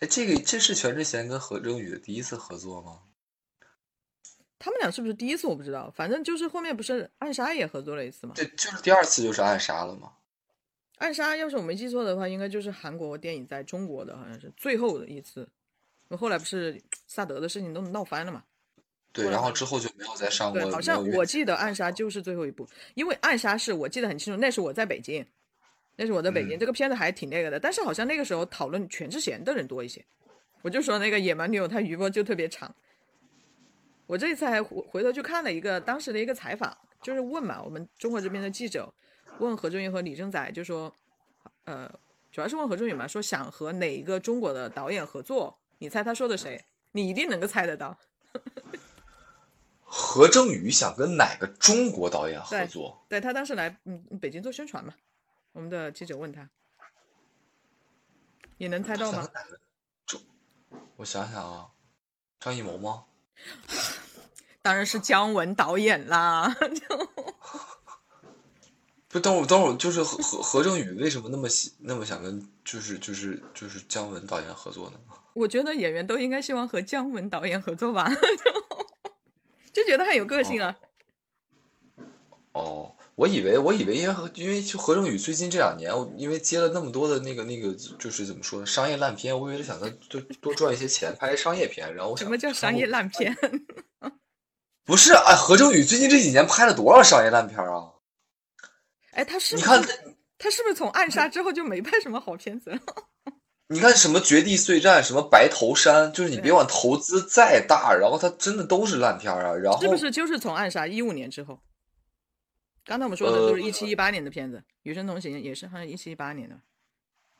[0.00, 3.00] 哎，这个这是全智贤跟何正宇的第一次合作吗？
[4.64, 8.34] 他们俩是不是第一次我不知道，反正就是后面不是暗杀也合作了一次吗？
[8.36, 10.12] 对，就是第二次就是暗杀了吗？
[10.98, 15.48] 暗杀要是我没记错的话，应该就是韩国电影在中国的好像是最后的一次。
[16.10, 18.44] 后来不是萨德的事情都闹翻了嘛？
[19.12, 20.60] 对，然后之后就没有再上过。
[20.60, 25.26] 对，好像我记得暗杀就是最后一部，因为暗杀是我记得很清楚，那是我在北京，
[25.96, 30.04] 那是我在北京，嗯这个片子还挺那个的，但是好像那个时候讨论全智贤的人多一些。
[30.62, 32.72] 我就说那个野蛮女友，她余波就特别长。
[34.12, 38.92] 我这一次还回回头去看了一个当时的一个采访，就是问嘛，我们中国这边的记者
[39.38, 40.94] 问何振宇和李正宰，就说，
[41.64, 41.90] 呃，
[42.30, 46.62] 主要是问何振宇嘛，说想和哪一个中国的导演合作，你猜他说的谁？
[46.90, 47.96] 你一定能够猜得到。
[49.80, 53.06] 何正宇想跟哪个中国导演合作？
[53.08, 54.92] 对他当时来嗯北京做宣传嘛，
[55.52, 56.50] 我们的记者问他，
[58.58, 59.26] 你能猜到吗？
[60.96, 61.70] 我想想啊，
[62.38, 63.06] 张艺谋吗？
[64.62, 66.54] 当然是姜文导演啦。
[69.08, 74.98] 不，等会儿等会儿，就是何何何正宇为什么那么喜那么想跟就是就是就是姜文导演合作呢？
[75.34, 78.10] 我觉得演员都应该希望和姜文导演合作吧，
[79.72, 80.74] 就觉得他有个性啊。
[82.52, 92.84] 哦，我以为我以为因为何因为就何正宇最近这两年，因为接了那么多的那个那个就是怎么说呢，商业烂片，我以为他想他多多赚一些钱，拍商业片，然后我想什么叫商业？
[92.84, 93.32] 烂片？
[94.84, 97.94] 不是，哎，何正宇最近这几年拍了多少商业烂片啊？
[99.12, 102.80] 哎，他是不你看是他是不是从暗杀之后就没拍什么好片子了？
[103.70, 109.54] 你看什么《绝地碎战》，什么《白头山》，就是你别管投资再大，然后他真的都是烂片啊。
[109.54, 111.58] 然后是不是就是从暗杀一五年之后？
[112.84, 116.56] 刚才我们说的都是呃一七一八年的片子，《与生同行》也是好像一七一八年的。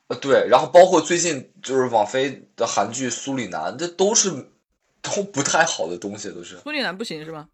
[0.07, 4.29] 呃对，然后包括最近就是网飞的韩剧《苏里南》，这都是
[5.01, 6.57] 都不太好的东西，都是。
[6.57, 7.49] 苏里南不行是吗？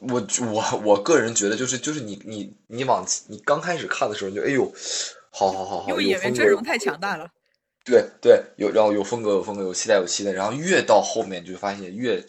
[0.00, 0.20] 我
[0.52, 4.72] 我我个人觉得，就是就是你你你往你刚开始看的时候，你就哎呦，
[5.30, 7.28] 好好好好，因为演员阵容太强大了。
[7.84, 12.20] 对对，有然后有风格有风格有期待有期待，然后越到后面就发现越，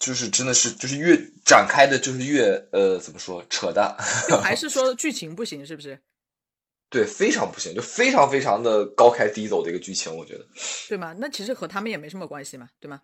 [0.00, 3.96] 就是真的是就是越展开的，就是越呃怎么说扯淡，
[4.28, 6.00] 就还是说剧情不行，是不是？
[6.90, 10.46] 对，非常不行，就非常非常的高开低走的一个剧情，我觉得。
[10.88, 11.14] 对吗？
[11.18, 13.02] 那其实和他们也没什么关系嘛，对吗？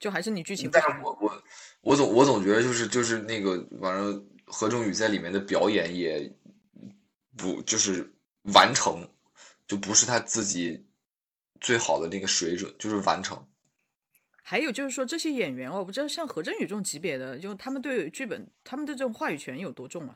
[0.00, 1.42] 就还是你剧情不但是我我
[1.82, 6.28] 我总我总觉得就是就是那个反正何正宇在里面的表演也
[7.36, 8.12] 不就是
[8.52, 9.08] 完成，
[9.68, 10.84] 就不是他自己
[11.60, 13.46] 最好的那个水准，就是完成。
[14.52, 20.14] 还有就是说，这些演员哦，我不知道像何振宇这种级别的，就他们对剧本、他们的这种话语权有多重啊？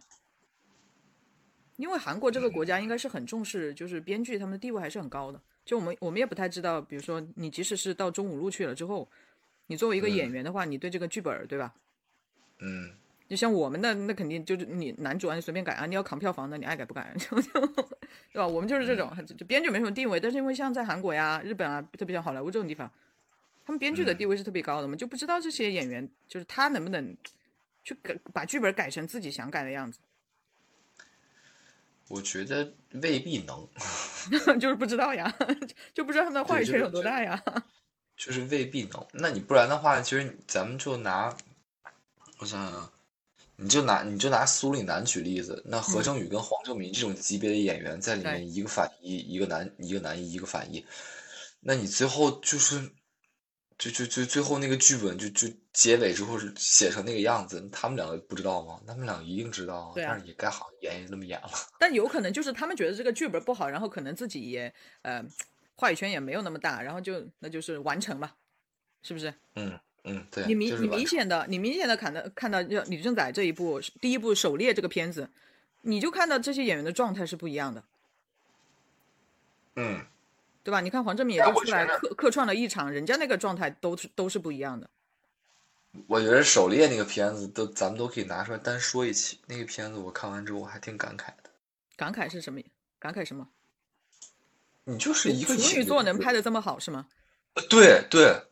[1.77, 5.41] 因为韩国这个国家应该是很重视，就是编剧他们的地位还是很高的。
[5.65, 9.09] 就我们我们也不太知道，比如说你即使是到中五路去了之后，
[9.69, 11.73] 你作为一个演员的话，你对这个剧本儿对吧？
[12.59, 12.91] 嗯，
[13.27, 17.67] 就像我们的那肯定就是你男主啊，你随便改啊，你要扛票房的，你爱改不改， 就就
[18.33, 18.47] 对吧？
[18.47, 22.93] 我们就是这种，就编剧没什么地位，但是因为像在韩国呀、日本啊，特别像好莱坞这种地方，
[23.67, 27.17] 他们编剧的地位是特别高的，我们就不知道这些演员就是他能不能
[27.83, 29.99] 去改把剧本改成自己想改的样子，
[32.09, 33.69] 我觉得未必能，
[34.61, 35.37] 就是不知道呀，
[35.93, 37.43] 就不知道他们的话语权有多大呀。
[38.17, 39.07] 就是未必能。
[39.13, 41.37] 那你不然的话，其实咱们就拿，
[42.39, 42.91] 我想想啊，
[43.57, 50.83] 你就拿你就拿苏里南举例子，那何正宇跟黄正民这种级别的演员在里面，一个反一，一个男一个男一，一个反一，
[51.61, 52.91] 那你最后就是，
[53.79, 58.81] 就就就最后那个剧本就就结尾之后是写成那个样子，他们两个不知道吗？
[58.87, 61.51] 他们俩一定知道啊，对啊但是也该好演也那么演了。
[61.79, 65.23] 但有可能就是他们觉得这个剧本不好，然后可能自己也呃
[65.75, 68.35] 话语权也没有那么大，然后就那就是完成吧，
[69.03, 69.35] 是不是？
[69.57, 75.29] 嗯嗯，对，你明你明显的，你明显的看到看到就李正宰这一部第一部《狩猎》这个片子，
[75.83, 77.85] 你就看到这些演员的状态是不一样的，
[79.75, 80.07] 嗯。
[80.67, 80.81] 对吧？
[80.81, 84.91] 你看黄正明也哎就出来客客串了一场，人家那个状态都是都是不一样的。
[86.09, 89.39] 我觉得《狩猎》那个片子都咱们都可以拿出来单说一期。
[89.47, 91.51] 那个片子我看完之后我还挺感慨的。
[91.95, 92.61] 感慨是什么？
[92.99, 93.47] 感慨什么？
[94.83, 97.07] 你就是一个处女座能拍的这么好是吗？
[97.55, 98.43] 呃对对，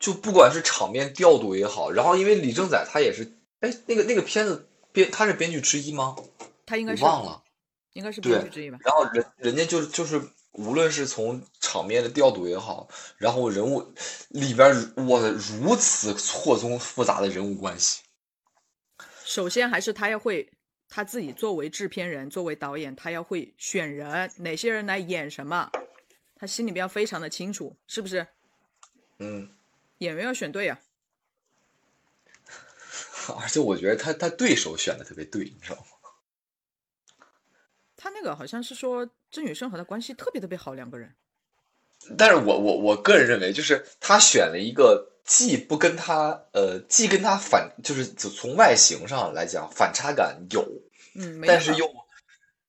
[0.00, 6.16] 就不管是场面调度也好，然后因为李正宰他也是，哎，那个那个片子编他是编剧之一吗？
[6.66, 7.44] 他应该是忘了。
[7.98, 8.78] 应该是对编剧之一吧？
[8.84, 10.22] 然后人人家就是就是，
[10.52, 13.92] 无论是从场面的调度也好，然后人物
[14.28, 15.20] 里边儿哇
[15.60, 18.02] 如此错综复杂的人物关系，
[19.24, 20.48] 首先还是他要会
[20.88, 25.68] 他自己作为制片人、作为导演，他要会选人，哪些人来演什么，
[26.36, 28.24] 他心里边要非常的清楚，是不是？
[29.18, 29.50] 嗯，
[29.98, 30.78] 演员要选对啊。
[33.42, 35.97] 而且我觉得他他对手选的特别对，你知道吗？
[38.08, 41.14] 他那个好像是说郑宇盛和他关系特别特别好，两个人。
[42.16, 50.66] 但是我我我个人认为，就是他选了一个既不跟他呃，既跟他反，就是从从外形上来讲反差感有，
[51.16, 51.86] 嗯，但是又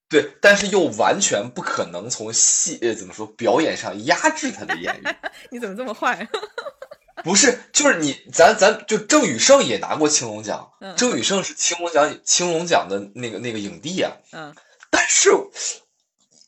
[0.10, 5.16] 对，但是又完全不可能从戏呃怎么说表演上压制他的演绎。
[5.52, 6.28] 你怎么这么坏？
[7.24, 14.12] 不是，就是你，咱咱就郑宇盛也拿过青龙奖，嗯郑宇盛是青龙奖青龙奖的那个那个影帝啊。
[14.34, 14.54] 嗯
[14.90, 15.30] 但是，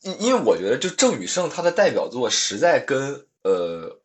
[0.02, 4.00] 因因为我觉得，就郑宇盛他的代表作实在跟呃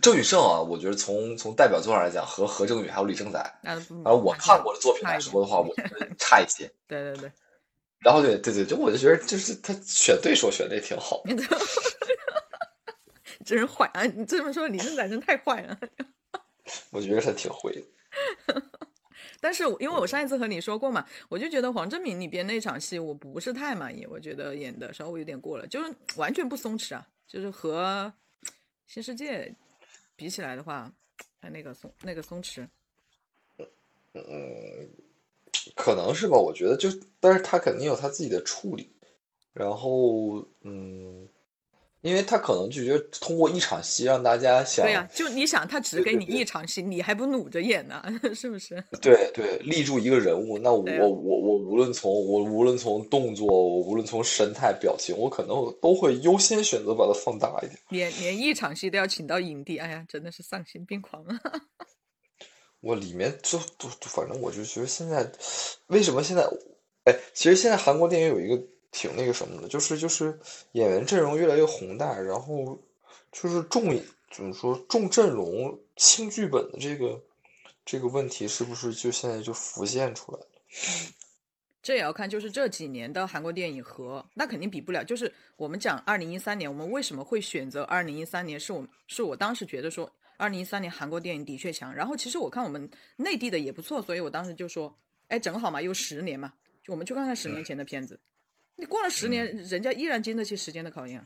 [0.00, 6.70] 郑宇盛啊，我觉得从从代表作上来讲，和何正宇还有李正宰，那不而我看过的作品来说的话，我觉得差一些。
[6.86, 7.32] 对对对，
[8.00, 11.22] 然后对对对，就我就觉得，就是他选对手选的也挺好。
[13.44, 14.02] 真是坏啊！
[14.04, 15.78] 你这么说，李正宰真太坏了。
[16.90, 17.82] 我觉得他挺会的。
[19.40, 28.12] 但是因为我上一次和你说过嘛，我就觉得黄正明里边那场戏我不是太满意，我觉得演的稍微有点过了，就是完全不松弛啊，就是和
[28.86, 29.54] 新世界
[30.16, 30.92] 比起来的话，
[31.40, 32.66] 他那个松那个松弛，
[35.76, 36.88] 可能是吧，我觉得就，
[37.20, 38.90] 但是他肯定有他自己的处理，
[39.52, 41.28] 然后嗯，
[42.00, 48.02] 因为他可能就觉得通过一场戏让大家想，对呀、就你想他只给你一场戏，你还不努着演呢，
[48.34, 48.82] 是不是？
[49.02, 55.48] 对对，立住一个人物，那我啊我我无论从我无论从动作，我无论从神态表情，我可能
[55.82, 57.78] 都会优先选择把它放大一点。
[57.90, 61.40] 连连一场戏都要请到影帝，哎呀，真的是丧心病狂啊！
[62.80, 65.28] 我里面就就就反正我就觉得现在
[65.88, 66.48] 为什么现在，
[67.04, 68.56] 哎，其实现在韩国电影有一个
[68.90, 70.38] 挺那个什么的，就是就是
[70.72, 72.78] 演员阵容越来越宏大，然后
[73.30, 77.22] 就是重怎么说重阵容轻剧本的这个
[77.84, 80.46] 这个问题，是不是就现在就浮现出来了？
[81.80, 85.02] 这也要看，就是这几年的韩国电影和那肯定比不了。
[85.02, 88.60] 就是我们讲二零一三年，我们为什么会选择二零一三年？
[88.60, 91.94] 是我是我当时觉得说，二零一三年韩国电影的确强。
[91.94, 94.94] 然后其实我看我们内地的也不错，所以我当时就说，
[95.28, 96.52] 哎，正好嘛，又十年嘛，
[96.84, 98.20] 就我们去看看十年前的片子。
[98.78, 101.20] 你过了十年，人家依然经得起时间的考验，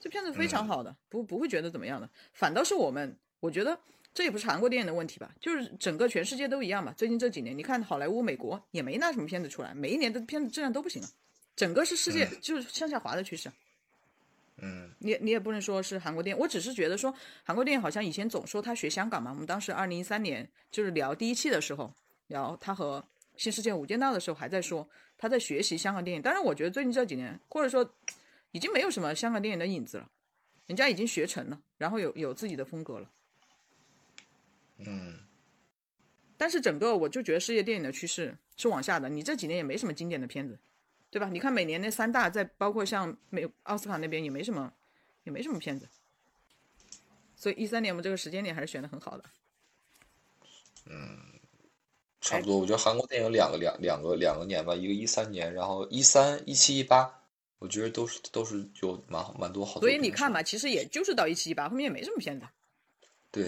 [0.00, 2.10] 这片子非常好的，不不会觉得怎么样的。
[2.32, 3.78] 反倒是我们，我觉得
[4.12, 6.92] 这也不是韩国电影的问题吧，就是整个全世界都一样吧。
[6.96, 11.08] 最近这几年，你看好莱坞、美国也没拿什么片子出来，每一年的片子质量都不行啊，
[11.54, 13.48] 整个是世界就是向下滑的趋势。
[14.62, 17.14] 嗯你你也不能说是韩国电影，我只是觉得说
[17.44, 21.94] 韩国电影好像以前总说他学香港嘛，我们当时二零一三年就是聊第一期的时候，
[22.26, 23.02] 聊他和
[23.40, 24.86] 新世界无间道的时候还在说
[25.16, 27.94] 他在学习香港电影，当然我觉得最近这几年或者说
[28.50, 30.10] 已经没有什么香港电影的影子了，
[30.66, 33.10] 人家已经学成了，然后有有自己的风格了。
[34.76, 35.20] 嗯
[36.36, 40.58] 但是整个我就觉得世界电影的趋势是往下的，你这几年也没什么经典的片子，
[41.08, 41.30] 对吧？
[41.30, 44.70] 你看每年那三大，在包括像美奥斯卡那边也没什么，
[45.24, 45.88] 也没什么片子，
[47.34, 49.24] 所以一三年我们这个时间点还是选的很好的。
[52.20, 52.58] 差不多。
[52.58, 57.12] 我觉得韩国电影两个两两个两个年吧，一个一三年，然后一三一七一八，
[57.58, 62.46] 我觉得都是都是有蛮好蛮多好作所以你看吧，其实也就是到一七一八，后面也没什么片子。
[63.30, 63.44] 对，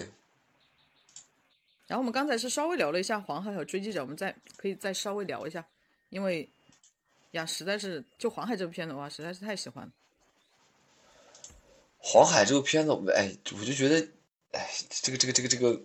[1.87, 5.65] 然后我们刚才是稍微聊了一下黄海和追击者，我们再可以再稍微聊一下，
[6.09, 6.49] 因为
[7.31, 9.91] 呀，实在是就黄海这部片子的话，实在是太喜欢了。
[11.97, 14.07] 黄海这部片子，我哎，我就觉得，
[14.51, 15.81] 哎，这个这个这个这个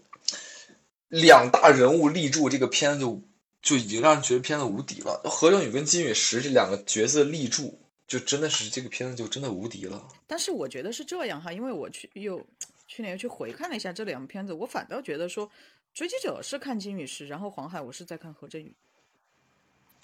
[1.08, 3.22] 两大人物立柱，这个片子就
[3.62, 5.20] 就已经让人觉得片子无敌了。
[5.24, 10.06] 何正宇跟金宇石这两个角色立柱，就真的是这个片子就真的无敌了。
[10.26, 12.44] 但是我觉得是这样哈，因为我去又
[12.86, 15.46] 去年又去回看了一下这两部片子，我反倒觉得说，
[15.94, 18.74] 《追击者》是看金宇石，然后《黄海》我是在看何振宇。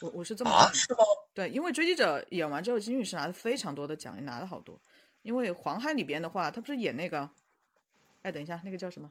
[0.00, 0.98] 我我是这么啊，看的是吗？
[1.32, 4.80] 对，因为《追击者》演完之后，金宇石拿了非常多的奖，也拿了好多。
[5.22, 7.30] 因为《黄海》里边的话，他不是演那个，
[8.22, 9.11] 哎，等一下，那个叫什么？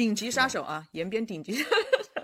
[0.00, 1.62] 顶级杀手啊，延边顶级杀
[2.14, 2.22] 手，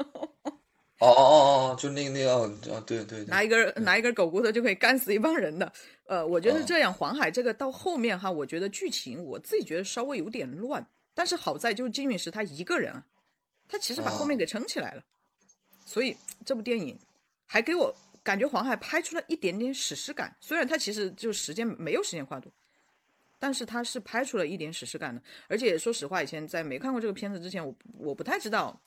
[0.98, 5.70] 哦哦哦哦，就那个那个啊，对对对，拿一根拿一根狗骨头就可以干死一帮人的。
[6.06, 6.64] 呃，我觉得哦。
[6.66, 13.04] 这样，黄海这个到后面哈，我觉得剧情我自己觉得稍微有点乱，但是好在就是金陨石他一个人啊，
[13.68, 15.02] 他其实把后面给撑起来了，
[15.84, 16.16] 所以
[16.46, 16.98] 这部电影
[17.44, 22.50] 还给我感觉黄海拍出了一点点史诗感，虽然他其实就时间没有时间跨度，
[23.38, 25.22] 但是他是拍出了一点史诗感的。
[25.48, 28.80] 而且说实话，以前在没看过这个片子之前，我我不太知道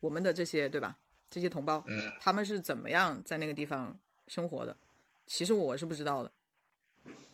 [0.00, 0.96] 我们的这些对吧？
[1.28, 4.76] 这些同胞，嗯，他们是怎么样在那个地方生活的？
[5.26, 6.32] 其实我是不知道的。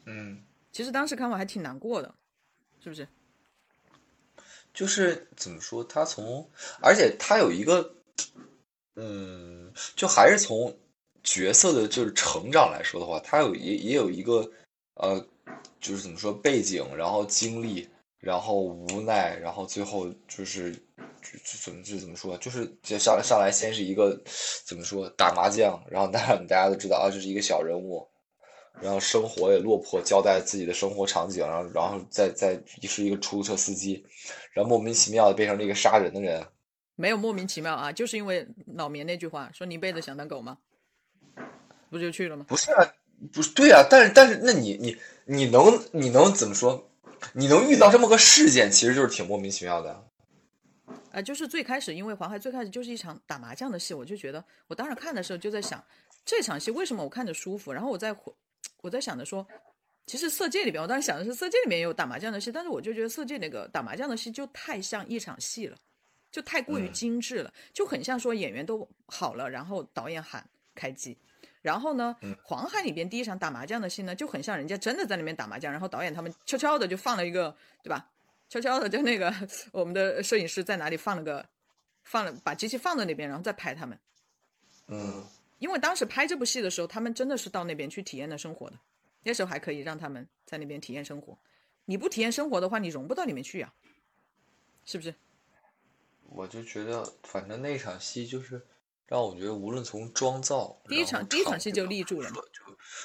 [0.07, 0.43] 嗯，
[0.73, 2.13] 其实当时看我还挺难过的，
[2.83, 3.07] 是不是？
[4.73, 6.51] 就是怎么说，他从，
[6.81, 7.95] 而且他有一个，
[8.97, 10.75] 嗯，就还是从
[11.23, 14.51] 角色的就是成长来说的话，他有也也有一个，
[14.95, 15.29] 呃，
[15.81, 17.89] 就是怎么说背景，然后经历，
[18.19, 24.21] 然后无奈，然后最后就是就就怎么就怎么说，就是就上上来先是一个
[24.65, 28.07] 怎么说打麻将，然后大家大家都知道啊，这是一个小人物，
[28.81, 34.05] 然后生活也落魄，交代自己的生活场景，然后然后再再是一个出租车司机，
[34.53, 36.47] 然后莫名其妙的变成了一个杀人的人。
[36.95, 38.47] 没有莫名其妙啊，就是因为
[38.77, 40.59] 老棉那句话说你一辈子想当狗吗？
[41.91, 42.45] 不就去了吗？
[42.49, 42.95] 不是啊，
[43.33, 46.89] 不是对啊，但是但是那你你你能你能怎么说？
[47.35, 50.05] 你能遇到这么个事件，其实就是挺莫名其妙的。
[51.13, 55.83] 啊，就是最开始，因为黄海最开始就是一场打麻将的戏，我就觉得，我当时看的时候就在想，
[56.25, 57.73] 这场戏为什么我看着舒服？
[57.73, 58.17] 然后我在
[58.81, 59.47] 我在想着说，
[60.07, 65.77] 其实《色戒》里边，我当时想的是《色戒》里面有打麻将的戏，但是我就觉得《色戒》那个打麻将的戏就太像一场戏了，
[66.33, 70.45] 就太过于精致了，就很像说演员都好了，然后导演喊
[70.75, 71.17] 开机。
[71.63, 78.11] 然后呢，黄海里边第一场打麻将的戏呢，就很像人家真的在那边打麻将，然后导演他们悄悄的就放了一个，对吧？
[78.49, 79.33] 悄悄的就那个
[79.73, 81.49] 我们的摄影师在哪里放了个，
[82.03, 83.99] 放了把机器放在那边，然后再拍他们。
[84.89, 85.25] 嗯，
[85.59, 88.77] 因为当时拍这部戏的时候，他们真的是到那边去体验的生活的，
[89.23, 91.39] 那时候还可以让他们在那边体验生活。
[91.85, 93.73] 你不体验生活的话，你融不到里面去呀，
[94.85, 95.15] 是不是？
[96.29, 98.67] 我就觉得，反正那场戏就是。
[99.07, 102.41] 让我觉得，无论从妆造，第一场第一场戏就立住了，就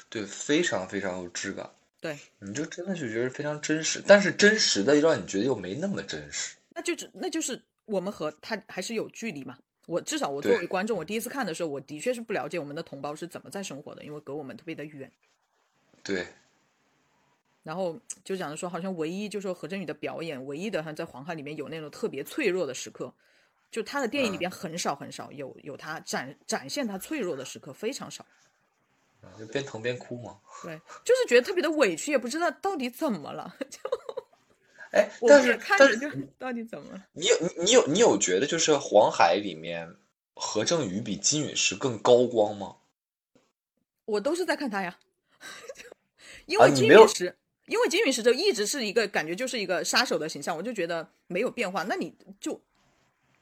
[0.10, 1.70] 对，非常非常有质感。
[2.00, 6.56] 对，你就真的就觉得非常真实，但是真实的让你觉得又没那么真实。
[6.70, 9.58] 那就那就是我们和他还是有距离嘛。
[9.88, 15.12] 我至少我作为观众，我第一次看的时候，我的确是不了解我们的同胞是怎么在生活的，因为隔我们特别的远。
[16.04, 16.28] 对。
[17.64, 23.14] 然后就讲的说，好像唯一就说何振宇的表演，唯一的像在黄海里面有那种特别脆弱的时刻。
[23.70, 28.26] 就他的电影里边很少很少有有他展展现他脆弱的时刻非常少，
[29.38, 30.40] 就边疼边哭嘛。
[30.64, 33.56] 对，就是觉得特别的委屈，也不知道到底怎么了。
[33.70, 33.80] 就，
[34.92, 36.10] 哎，但是看着就
[36.40, 37.06] 到底怎么了？
[37.12, 39.98] 你有你有你有觉得就是《黄海》里面
[40.34, 42.78] 何正宇比金允石更高光吗？
[44.06, 44.98] 我都是在看他呀，
[46.46, 51.84] 因为金允石，因为金允石就一直是一个感觉就是一个杀手的形象，我就觉得没有变化。
[51.84, 52.62] 那你就。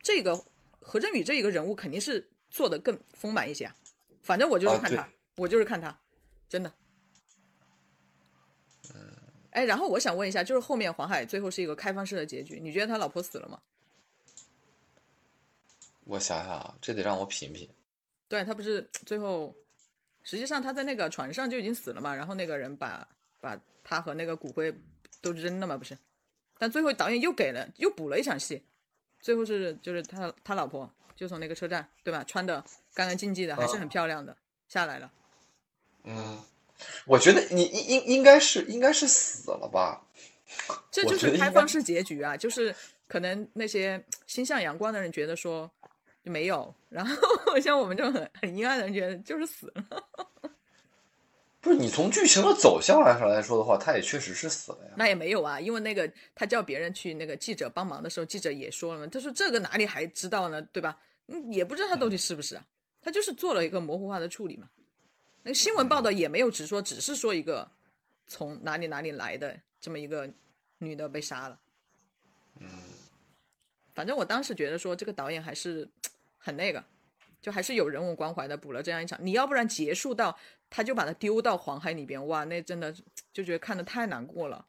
[0.06, 0.40] 这个
[0.80, 3.76] 何振宇这一个人物肯定是做的更丰满一些啊，
[4.22, 6.00] 反正我就是看他，我就是看他，
[6.48, 6.72] 真的。
[9.50, 13.60] 哎，然后我想问一下，就是后面黄海最后是一个开放式的结局，你觉得他老婆死了吗？
[16.04, 17.68] 我想想啊，这得让我品品。
[18.28, 19.56] 对他不是最后，
[20.22, 23.08] 实际上他在那个船上就已经死了嘛，然后那个人把
[23.42, 24.72] 把他和那个骨灰
[25.20, 25.98] 都扔了嘛，不是？
[26.60, 28.64] 但最后导演又给了，又补了一场戏。
[29.26, 32.64] 最后是就是他他老婆就从那个车站对吧，穿的
[32.94, 35.12] 干干净净的，还是很漂亮的下来了。
[36.04, 36.40] 嗯，
[37.08, 40.00] 我觉得你应应应该是应该是死了吧？
[40.92, 42.76] 这就是开放式结局啊，就是
[43.08, 45.72] 可能那些心向阳光的人觉得说
[46.22, 47.16] 没有，然后
[47.60, 49.84] 像我们这种很很阴暗的人觉得就是死了。
[51.66, 54.94] 不是你从剧情的走向来上来说的话，他也确实是死了呀。
[54.96, 60.96] 那也没有啊，因为那个他叫别人去那个记者帮忙的时候，记者也说了嘛，他说这个哪里还知道呢，对吧？
[61.26, 62.64] 嗯，也不知道他到底是不是啊，
[63.02, 64.70] 他就是做了一个模糊化的处理嘛。
[65.42, 67.68] 那个新闻报道也没有只说，只是说一个
[68.28, 70.30] 从哪里哪里来的这么一个
[70.78, 71.60] 女的被杀了。
[72.60, 72.68] 嗯，
[73.96, 75.90] 反正我当时觉得说这个导演还是
[76.38, 76.84] 很那个。
[77.46, 79.20] 就还是有人文关怀的，补了这样一场。
[79.22, 80.36] 你要不然结束到
[80.68, 82.92] 他就把它丢到黄海里边，哇，那真的
[83.32, 84.66] 就觉得看的太难过了。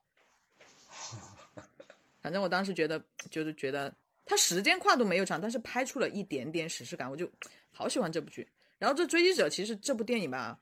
[2.21, 3.91] 反正我当时觉得，就是觉得
[4.27, 7.27] 他时间跨度没有长，但是拍出了一点点史诗感，我就
[7.73, 8.47] 好喜欢这部剧。
[8.79, 10.61] 然后这追击者其实这部电影吧，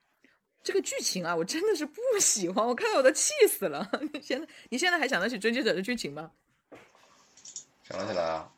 [0.62, 3.90] 这个剧情啊，我真的是不喜欢，我看到我都气死了。
[4.12, 6.30] 你现在你现在还想得起追击者的剧情吗？
[7.82, 8.52] 想得起来啊。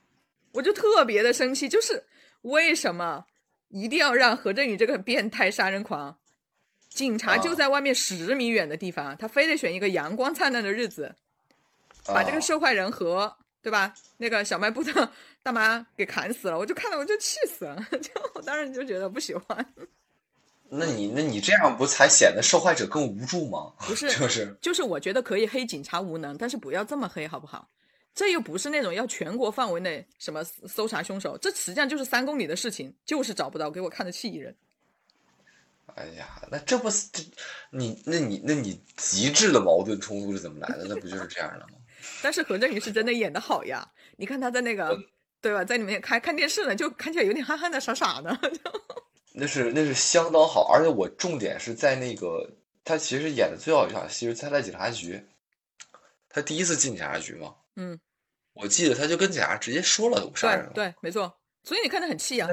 [0.52, 2.04] 我就特别的生气，就是
[2.42, 3.24] 为什么？
[3.68, 6.16] 一定要让何振宇这个变态杀人狂，
[6.88, 11.14] 警察就在外面十米远的地方，他非得选一个阳光灿烂的日子，
[12.06, 15.10] 把这个受害人和对吧那个小卖部的
[15.42, 19.74] 大妈给砍死了，我就看到我就气死了， 就我当时就觉得不喜欢。
[20.68, 23.72] 那你那你这样不才显得受害者更无助吗？
[23.78, 27.68] 不是，就是就是我觉得可以黑警察无能，但是不要这么黑，好不好？
[28.16, 34.56] 这又不是那种要全国范围内什么搜查凶手，这实际上就是三公里的事情，就是找不到，给我看的气人。
[35.94, 37.22] 哎呀，那这不是这
[37.70, 40.86] 你那你那你极致的矛盾冲突是怎么来的？
[40.88, 41.78] 那不就是这样的吗？
[42.22, 43.86] 但是何振宇是真的演的好呀，
[44.16, 44.98] 你看他在那个
[45.42, 48.34] 对吧，在里面看看电视呢，就看起来有点憨憨的、傻傻的。
[49.38, 52.50] 那是那是相当好，而且我重点是在那个
[52.82, 55.22] 他其实演的最好一场戏是他在警察局，
[56.30, 57.54] 他第一次进警察局嘛。
[57.78, 57.98] 嗯，
[58.56, 60.72] 我记得他就跟警察直接说了我杀人了。
[60.74, 61.32] 对对，没错。
[61.62, 62.48] 所以你看他很气啊。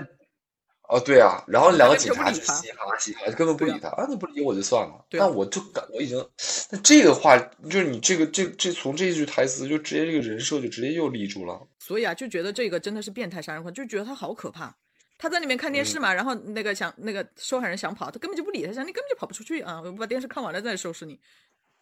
[0.89, 4.05] 哦，对啊，然后两个警察就嘻哈嘻哈，根本不理他啊！
[4.07, 6.29] 你不理我就算了，对啊但我就感我已经，
[6.69, 11.65] 那这个话就是你这个这这从这句台词就直接这个人设就直接又立住了。
[11.79, 14.75] 所以啊，就觉得这个真的是变态杀人狂，就觉得他好可怕。
[15.17, 19.81] 他在里面看电视嘛，然后那个想那个受害人想跑，他根本就不理他，想你根本就跑不出去啊！
[19.81, 21.17] 我把电视看完了再收拾你。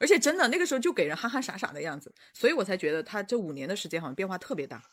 [0.02, 4.84] 而且真的那个时候就给人憨憨傻傻的样子，所以我才觉得他这五年的时间好像变化特别大。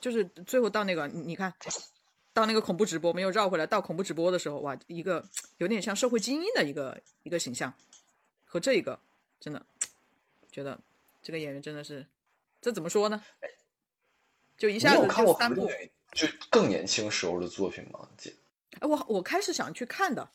[0.00, 1.52] 就是最后到那个你你看，
[2.32, 5.22] 到那个恐怖直播没有绕回来，到恐怖直播的时候，哇，一个
[5.58, 7.74] 有点像社会精英的一个一个形象，
[8.46, 8.98] 和这一个
[9.38, 9.66] 真的
[10.50, 10.80] 觉得
[11.20, 12.06] 这个演员真的是，
[12.62, 13.22] 这怎么说呢？
[14.56, 15.06] 就一下子
[15.38, 15.70] 三部
[16.12, 18.08] 就更年轻时候的作品吗？
[18.16, 18.34] 姐
[18.80, 20.30] 哎，我我开始想去看的，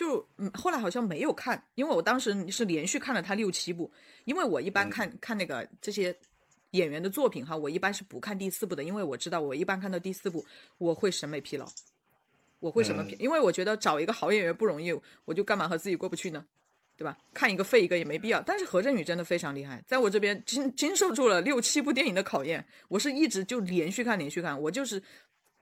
[0.00, 3.92] 就嗯，后来好像没有看，因为我当时是连续看了他六七部，
[4.24, 6.16] 因为我一般看、看那个这些
[6.70, 10.42] 演员的作品哈，我一般是不看第四部的，因为我知道我一般看到第四部
[10.78, 11.66] 我会审美疲劳，
[12.60, 14.90] 我会审美疲，因为我觉得找一个好演员不容易，
[15.26, 16.46] 我就干嘛和自己过不去呢？
[16.96, 17.18] 对吧？
[17.34, 18.40] 看一个废一个也没必要。
[18.40, 25.02] 但是何振宇真的非常厉害，在我这边经经受住了六七部电影的考验，我是一直就连续看连续看，我就是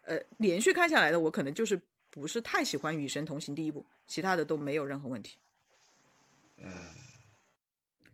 [0.03, 1.81] 呃连续看下来的，我可能就是
[2.19, 5.37] 不是太喜欢《与神同行》第一部，其他的都没有任何问题。
[6.57, 6.71] 嗯，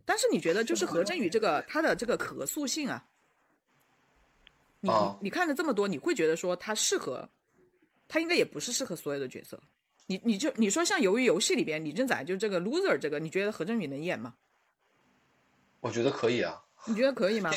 [0.05, 3.05] 但是你觉得就是何振宇这个他的这个可塑性啊，
[4.81, 7.27] 你、啊你看了这么多，你会觉得说他适合，
[8.07, 9.59] 他应该也不是适合所有的角色。
[10.05, 14.35] 你你就你说像《鱿鱼游戏》里边李正宰就这个 loser 这个，你觉得何振宇能演吗？
[15.79, 17.51] 我觉得可以啊，你觉得可以吗？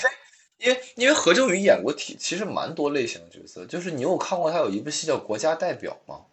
[0.57, 6.25] 因为因为何正宇演过挺其实蛮多类型的角色，就是你有看过他有一部戏叫《国家代表》吗？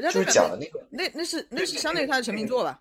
[0.00, 2.80] 就是讲的那个那那是那是相当于他的成名作吧？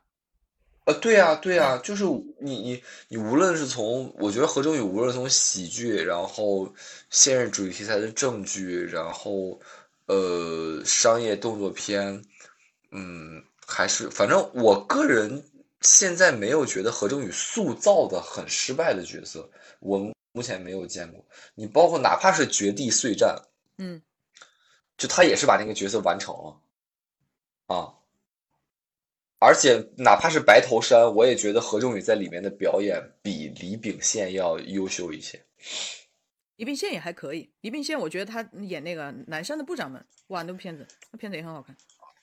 [0.86, 2.04] 呃，对啊，对啊，就是
[2.40, 6.74] 你你你无论是从，我觉得何正宇无论是从喜剧，然后
[7.12, 9.60] 现实主义题材的正剧，然后
[10.08, 12.26] 呃商业动作片，
[12.90, 15.44] 嗯，还是反正我个人
[15.82, 19.48] 现在没有觉得何正宇塑造的很失败的角色，
[19.82, 20.00] 我
[20.32, 21.24] 目前没有见过。
[21.54, 23.40] 你包括哪怕是《绝地碎战》，
[23.78, 24.02] 嗯，
[24.98, 26.60] 就他也是把那个角色完成了
[27.72, 27.94] 啊。
[29.40, 35.44] 而且哪怕是白头山，我也觉得何正宇在里面的表演比李秉宪要优秀一些。
[36.58, 41.76] 李秉宪也还可以，李秉宪我觉得他演那个南山的部长们，哇，那部片子那片子也很好看。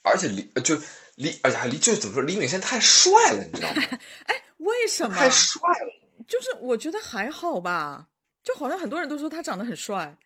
[0.03, 0.77] 而且李就
[1.17, 2.23] 李，哎呀，李就怎么说？
[2.23, 3.83] 李秉宪太帅了，你知道吗？
[4.27, 5.17] 哎为什么？
[5.17, 5.93] 太帅了。
[6.29, 8.07] 就是我觉得还好吧，
[8.45, 10.17] 就好像很多人都说他长得很帅。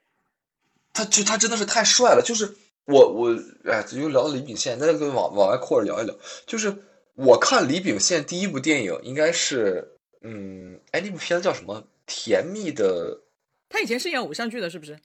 [0.93, 2.55] 他就他真的是太帅了，就是
[2.85, 6.15] 我我哎，就聊李秉宪，那就往往外扩着聊一聊。
[6.47, 6.75] 就是
[7.15, 11.85] 我看李秉宪第一部电影应该是，嗯，哎，那部片子叫什么？
[12.05, 13.23] 甜蜜的，
[13.69, 14.99] 他以前是演偶像剧的，是不是？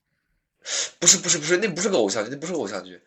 [0.99, 3.01] 不是不是不是，那不是个偶像剧，那不是个偶像剧。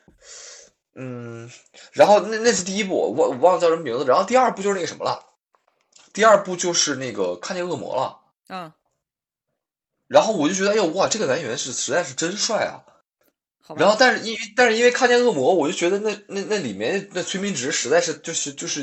[0.95, 1.51] 嗯，
[1.93, 4.05] 然后那那是第一部，我我忘了叫什么名字。
[4.05, 5.35] 然后第二部就是那个什么了，
[6.13, 8.21] 第二部就是那个看见恶魔了。
[8.47, 8.75] 啊、
[10.07, 12.83] 然后我就觉得，哎呦哇，这个男演员是实在是真帅啊。
[13.71, 13.81] 好吧。
[13.81, 18.83] 然后，但是因为但是因为看见恶魔，我就觉得那那那里面那崔明植实在是就是就是，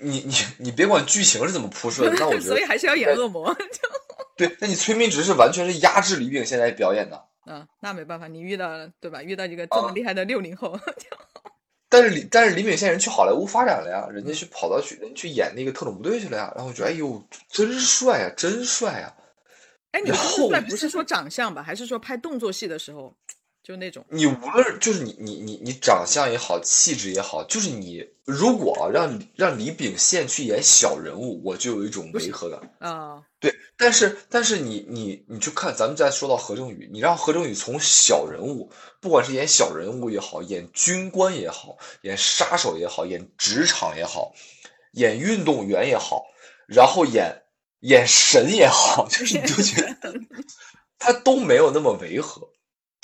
[0.00, 3.54] 你你你别管剧情是怎么铺设的，那我觉得 所以还是要演恶魔。
[4.34, 7.22] 对，那你崔明植是完全是压制李秉宪在表演的。
[7.44, 9.22] 啊，那没办法，你遇到了对吧？
[9.22, 10.74] 遇到一个这么厉害的六零后，
[11.90, 19.12] 但是李但是李秉宪人去好莱坞发展了呀，人家去跑到去人去演那个特种部队去了呀，然后我觉得哎呦真帅呀，真帅呀！
[19.90, 23.14] 哎，你后我就不是说长相吧，还是说拍动作戏的时候，
[23.62, 32.60] 就那种你无论就是你你你你长相也好，气质也好，就是你如果啊让让李秉宪去演小人物，我就有一种违和感。
[32.80, 38.68] 啊、对，但是但是你你你去看，咱们再说到何正宇，你让何正宇从小人物，
[39.00, 44.34] 不管是演小人物也好，演军官也好，演杀手也好，演职场也好，
[44.94, 46.24] 演运动员也好，
[46.66, 47.42] 然后演
[47.82, 50.12] 演神也好， 就是你就觉得
[50.98, 52.48] 他都没有那么违和，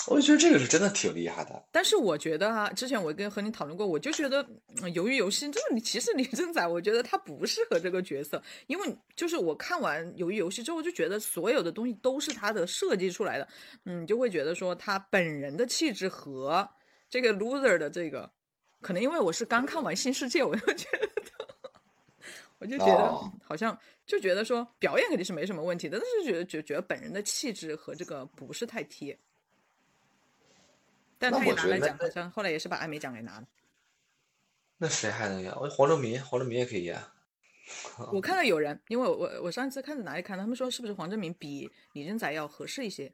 [0.09, 1.64] 我就觉得这个是真的挺厉害的。
[1.70, 4.42] 但是我觉得哈、之前我跟和你讨论过，我就觉得
[4.82, 13.48] 嗯鱿鱼游戏就是你其实李正宰，我觉得他不适合这个角色，因为就是我看完鱿鱼游戏之后，就觉得所有的东西都是他的设计出来的，
[13.84, 16.68] 嗯，你就会觉得说他本人的气质和
[17.09, 18.30] 这个 loser 的这个，
[18.80, 21.09] 可能因为我是刚看完新世界，我就觉得。
[22.61, 29.16] 我就觉得哦好像就觉得说表演肯定是没什么问题的，但是觉得觉觉得本人的气质和这个不是太贴。
[31.18, 33.46] 但那他也拿了奖，好像后来也是把艾美奖给拿了。
[34.78, 35.52] 那谁还能演？
[35.56, 37.00] 我黄正明，黄正明也可以演。
[38.12, 43.12] 我 看到有人，因为我我我上次看在哪里看，他们说是不是黄正明比李正宰要合适一些？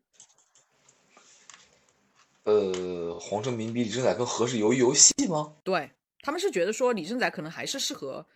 [2.45, 5.57] 呃，黄正明比李正宰更合适鱿鱼游戏吗？
[5.65, 5.91] 对，
[6.21, 8.27] 他们是觉得说李正宰可能还是适合，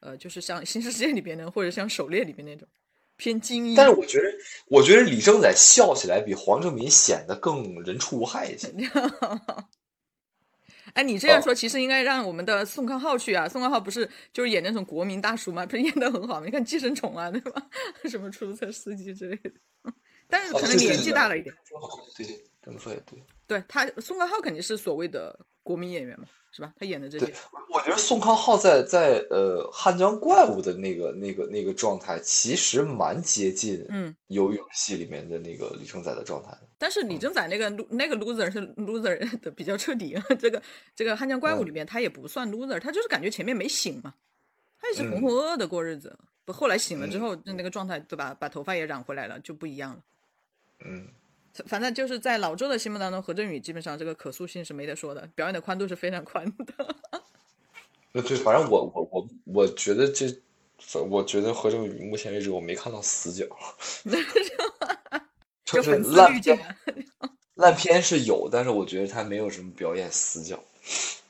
[0.00, 2.68] 呃，就是像新世界里边的，或者像狩猎里边那种
[3.16, 3.74] 偏精英。
[3.74, 4.24] 但是我觉得，
[4.68, 8.72] 我觉得李正宰笑起来比黄正明显得更人畜无害一些。
[10.94, 13.46] 哎，你这样说，其实应该让我们的宋康昊去啊。
[13.46, 15.66] 宋康昊不是就是演那种国民大叔吗？
[15.66, 16.46] 不是演的很好吗？
[16.46, 17.62] 你看《寄生虫》啊，对吧？
[18.08, 19.50] 什么出租车司机之类的。
[20.28, 21.54] 但是可能年纪大了一点。
[22.16, 23.22] 对对，这么说也对。
[23.46, 26.74] 对他，宋康昊肯定是所谓的国民演员嘛，是吧？
[26.76, 27.32] 他演的这些。
[27.72, 36.58] 我觉得宋康昊在在呃《汉江怪物》的那个那个那个状态，其实蛮接近嗯《游戏》里面的那个李正宰的状态。
[36.76, 40.60] 但是李正宰那个那个 loser 是 loser 的比较彻底，这个
[40.96, 44.14] 这个《汉江怪物》里面他也不算 loser，他就是感觉前面没醒嘛，
[44.80, 46.18] 他也是浑浑噩噩的过日子。
[46.44, 48.36] 不，后来醒了之后，就那个状态，对吧？
[48.38, 50.02] 把头发也染回来了，就不一样了。
[50.84, 51.06] 嗯。
[51.66, 56.96] 反正就是在老周的心目当中，何振宇基本上这个可塑性是没得说的，表演的宽度是非常宽的。
[58.12, 60.26] 呃，对，反正我我我我觉得这，
[61.08, 63.46] 我觉得何振宇目前为止我没看到死角。
[65.64, 66.76] 就是烂片，
[67.54, 70.62] 烂片是有，但是我觉得他没有什么表演死角。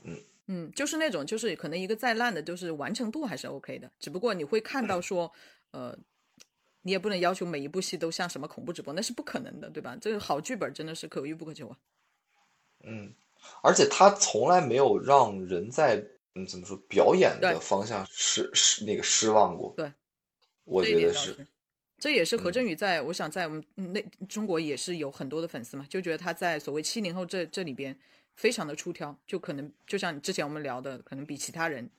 [0.04, 0.16] 嗯
[0.46, 5.32] 嗯，就是那种，就是可能一个再烂的，就是完成度还是 OK 的，只不过你会看到说，
[5.70, 5.96] 呃。
[6.86, 9.98] 你也不能要求每一部戏都像什么恐怖直播，那是不可能的，对吧？
[10.00, 11.76] 这个好剧本真的是可遇不可求啊。
[12.84, 13.12] 嗯，
[13.60, 16.00] 而且他从来没有让人在
[16.36, 19.74] 嗯怎么说表演的方向失失那个失望过。
[19.76, 19.92] 对，
[20.62, 21.44] 我觉得是。
[21.98, 27.98] 这也是何振宇在，我想在我们那中国也是有很多的粉丝嘛，就觉得他在所谓七零后这这里边
[28.36, 31.90] 非常的出挑，就可能就像之前我们聊的，可能比其他人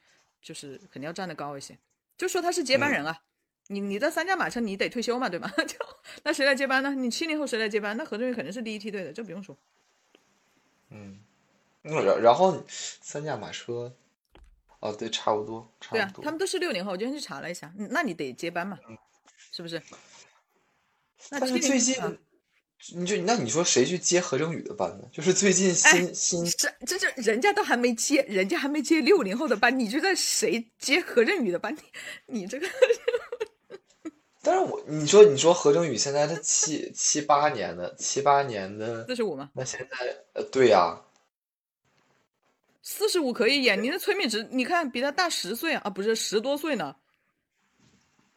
[0.41, 1.77] 就是肯定要站得高一些，
[2.17, 3.21] 就说他是接班人啊。
[3.69, 5.51] 你你的三驾马车，你得退休嘛，对吧？
[5.67, 5.75] 就
[6.23, 6.95] 那谁来接班呢？
[6.95, 7.95] 你七零后谁来接班？
[7.97, 9.57] 那何振宇肯定是第一梯队的，这不用说。
[10.89, 11.19] 嗯，
[11.81, 13.93] 然然后三驾马车，
[14.79, 15.99] 哦，对，差不多，差不多。
[15.99, 18.79] 对啊，他们都是六零后，我今天去查了一下，那你得接班嘛，
[19.51, 19.81] 是不是？
[21.29, 21.95] 那是最近，
[22.95, 25.03] 你就那你说谁去接何正宇的班呢？
[25.11, 31.75] 就是最近新新这这这人家都还没接，人家还没接六零后的班，你觉得谁接何正宇的班？
[32.27, 32.65] 你你这个。
[34.47, 39.49] 但是我你说你说何正宇现在他七七八年的七八年的四十五吗？
[39.53, 41.01] 那现在呃对呀，
[42.81, 43.83] 四十五可以演。
[43.83, 46.95] 你的催眠值你看比他大十岁啊，不是十多岁呢。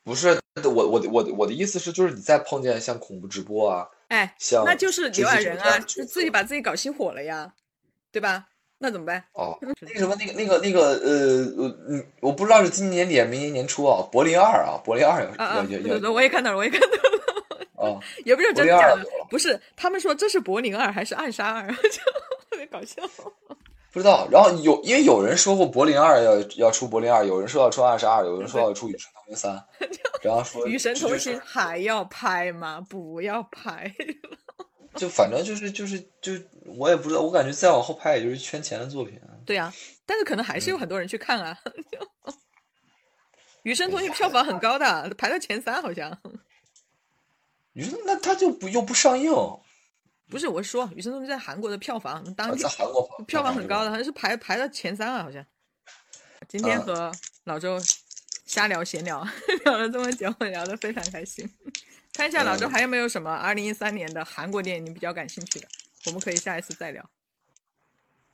[0.03, 7.55] 不是我我我我的意思是就是你再碰见像恐怖直播啊，哎，像那就是刘亚仁啊，就自己把自己搞心火了呀，
[8.11, 8.49] 对吧？
[8.83, 9.23] 那怎么办？
[9.35, 17.21] 哦， 那个什么，那个那个那个呃，我嗯，我不知道是今年年底、明年年初啊，柏林二啊，柏林二要要要，我也看到了，我也看到了。
[17.77, 21.99] 哦， 也不是真的假的，不是，他们说这是柏林二还是暗杀二， 就
[22.51, 23.03] 特别搞笑。
[23.93, 29.63] 不知道，然后有因为有人说过柏林二要要出柏林二，有人说要出暗杀二，有人说要出与神同行三，
[30.23, 32.81] 然后说与神同行还要拍吗？
[32.89, 33.93] 不要拍。
[34.97, 36.33] 就反正就是就是就
[36.65, 39.21] 我也不知道，我感觉再往后拍也就是圈钱的作品。
[39.47, 39.73] 对呀，
[40.05, 41.59] 但是可能还是有很多人去看啊。
[43.63, 46.19] 《雨生同学》票房很高的，排到前三好像。
[47.75, 49.31] 雨生那他就不又不上映？
[50.29, 55.45] 不是，我是说《与神同学》在韩国的票房当在韩国票房很高的，好像是排排到前三啊，好像。
[56.49, 57.13] 今天和
[57.45, 57.79] 老周
[58.47, 59.27] 瞎聊闲聊，
[59.65, 61.49] 聊了这么久，聊得非常开心。
[62.13, 65.69] 看一下老周还有没有什么二零一三年的韩国电影你比较感兴趣的，
[66.07, 67.09] 我们可以下一次再聊。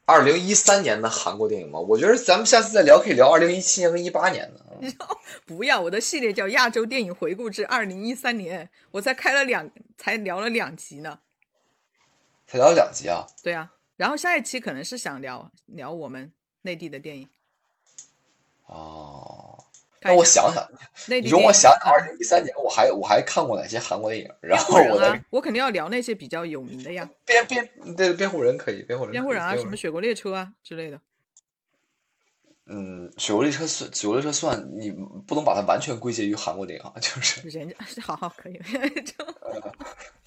[0.07, 1.79] 二零一三年的韩国电影吗？
[1.81, 4.65] 我觉得咱们下次再聊可以聊二零一七年和一八年的。
[5.47, 9.69] 不要，我的系列叫《亚洲电影回顾之二零一三年》，我才开了两，
[9.99, 11.21] 才聊了两集呢。
[12.47, 13.27] 才聊两集啊？
[13.43, 17.29] 对啊，然后下一期可能是想聊聊我们内地的电影。
[18.67, 19.66] 哦。
[20.07, 20.67] 那我想想，
[21.09, 24.31] 你容我想想，二零一三年我还我还看过哪些韩国电影？
[24.41, 27.09] 然后我再我肯定要聊那些比较有名的呀。
[27.25, 29.13] 辩辩对辩护人可以，辩护人。
[29.13, 31.01] 辩护人啊，什么雪国列车啊之类的。
[32.69, 34.91] 嗯，雪国列车算雪国列车算，你
[35.27, 37.49] 不能把它完全归结于韩国电影，啊就是。
[37.49, 38.59] 人家 好好可以，
[39.07, 39.25] 就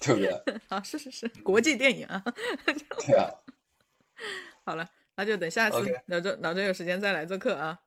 [0.00, 0.54] 对不对？
[0.68, 2.22] 啊，是是是，国际电影啊。
[3.06, 3.28] 对啊。
[4.64, 5.76] 好了，那就等下次
[6.06, 7.78] 老周老周有时间再来做客啊。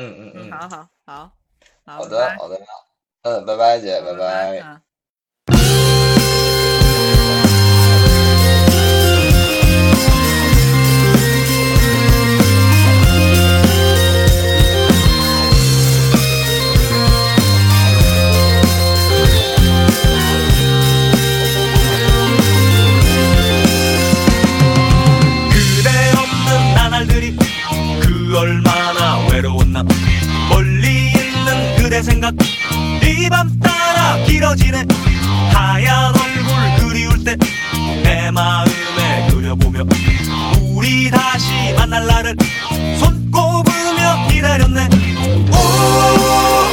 [0.00, 1.32] 嗯嗯嗯，好好好，
[1.84, 2.56] 好的好的，
[3.22, 4.80] 嗯，拜拜姐，拜拜。
[31.98, 32.32] 내 생각.
[33.02, 34.84] 이밤 따라 길어지네.
[35.52, 37.36] 하얀 얼굴 그리울 때
[38.04, 39.82] 내 마음에 그려보며
[40.60, 42.36] 우리 다시 만날 날을
[43.00, 44.88] 손꼽으며 기다렸네.
[45.50, 46.67] 오!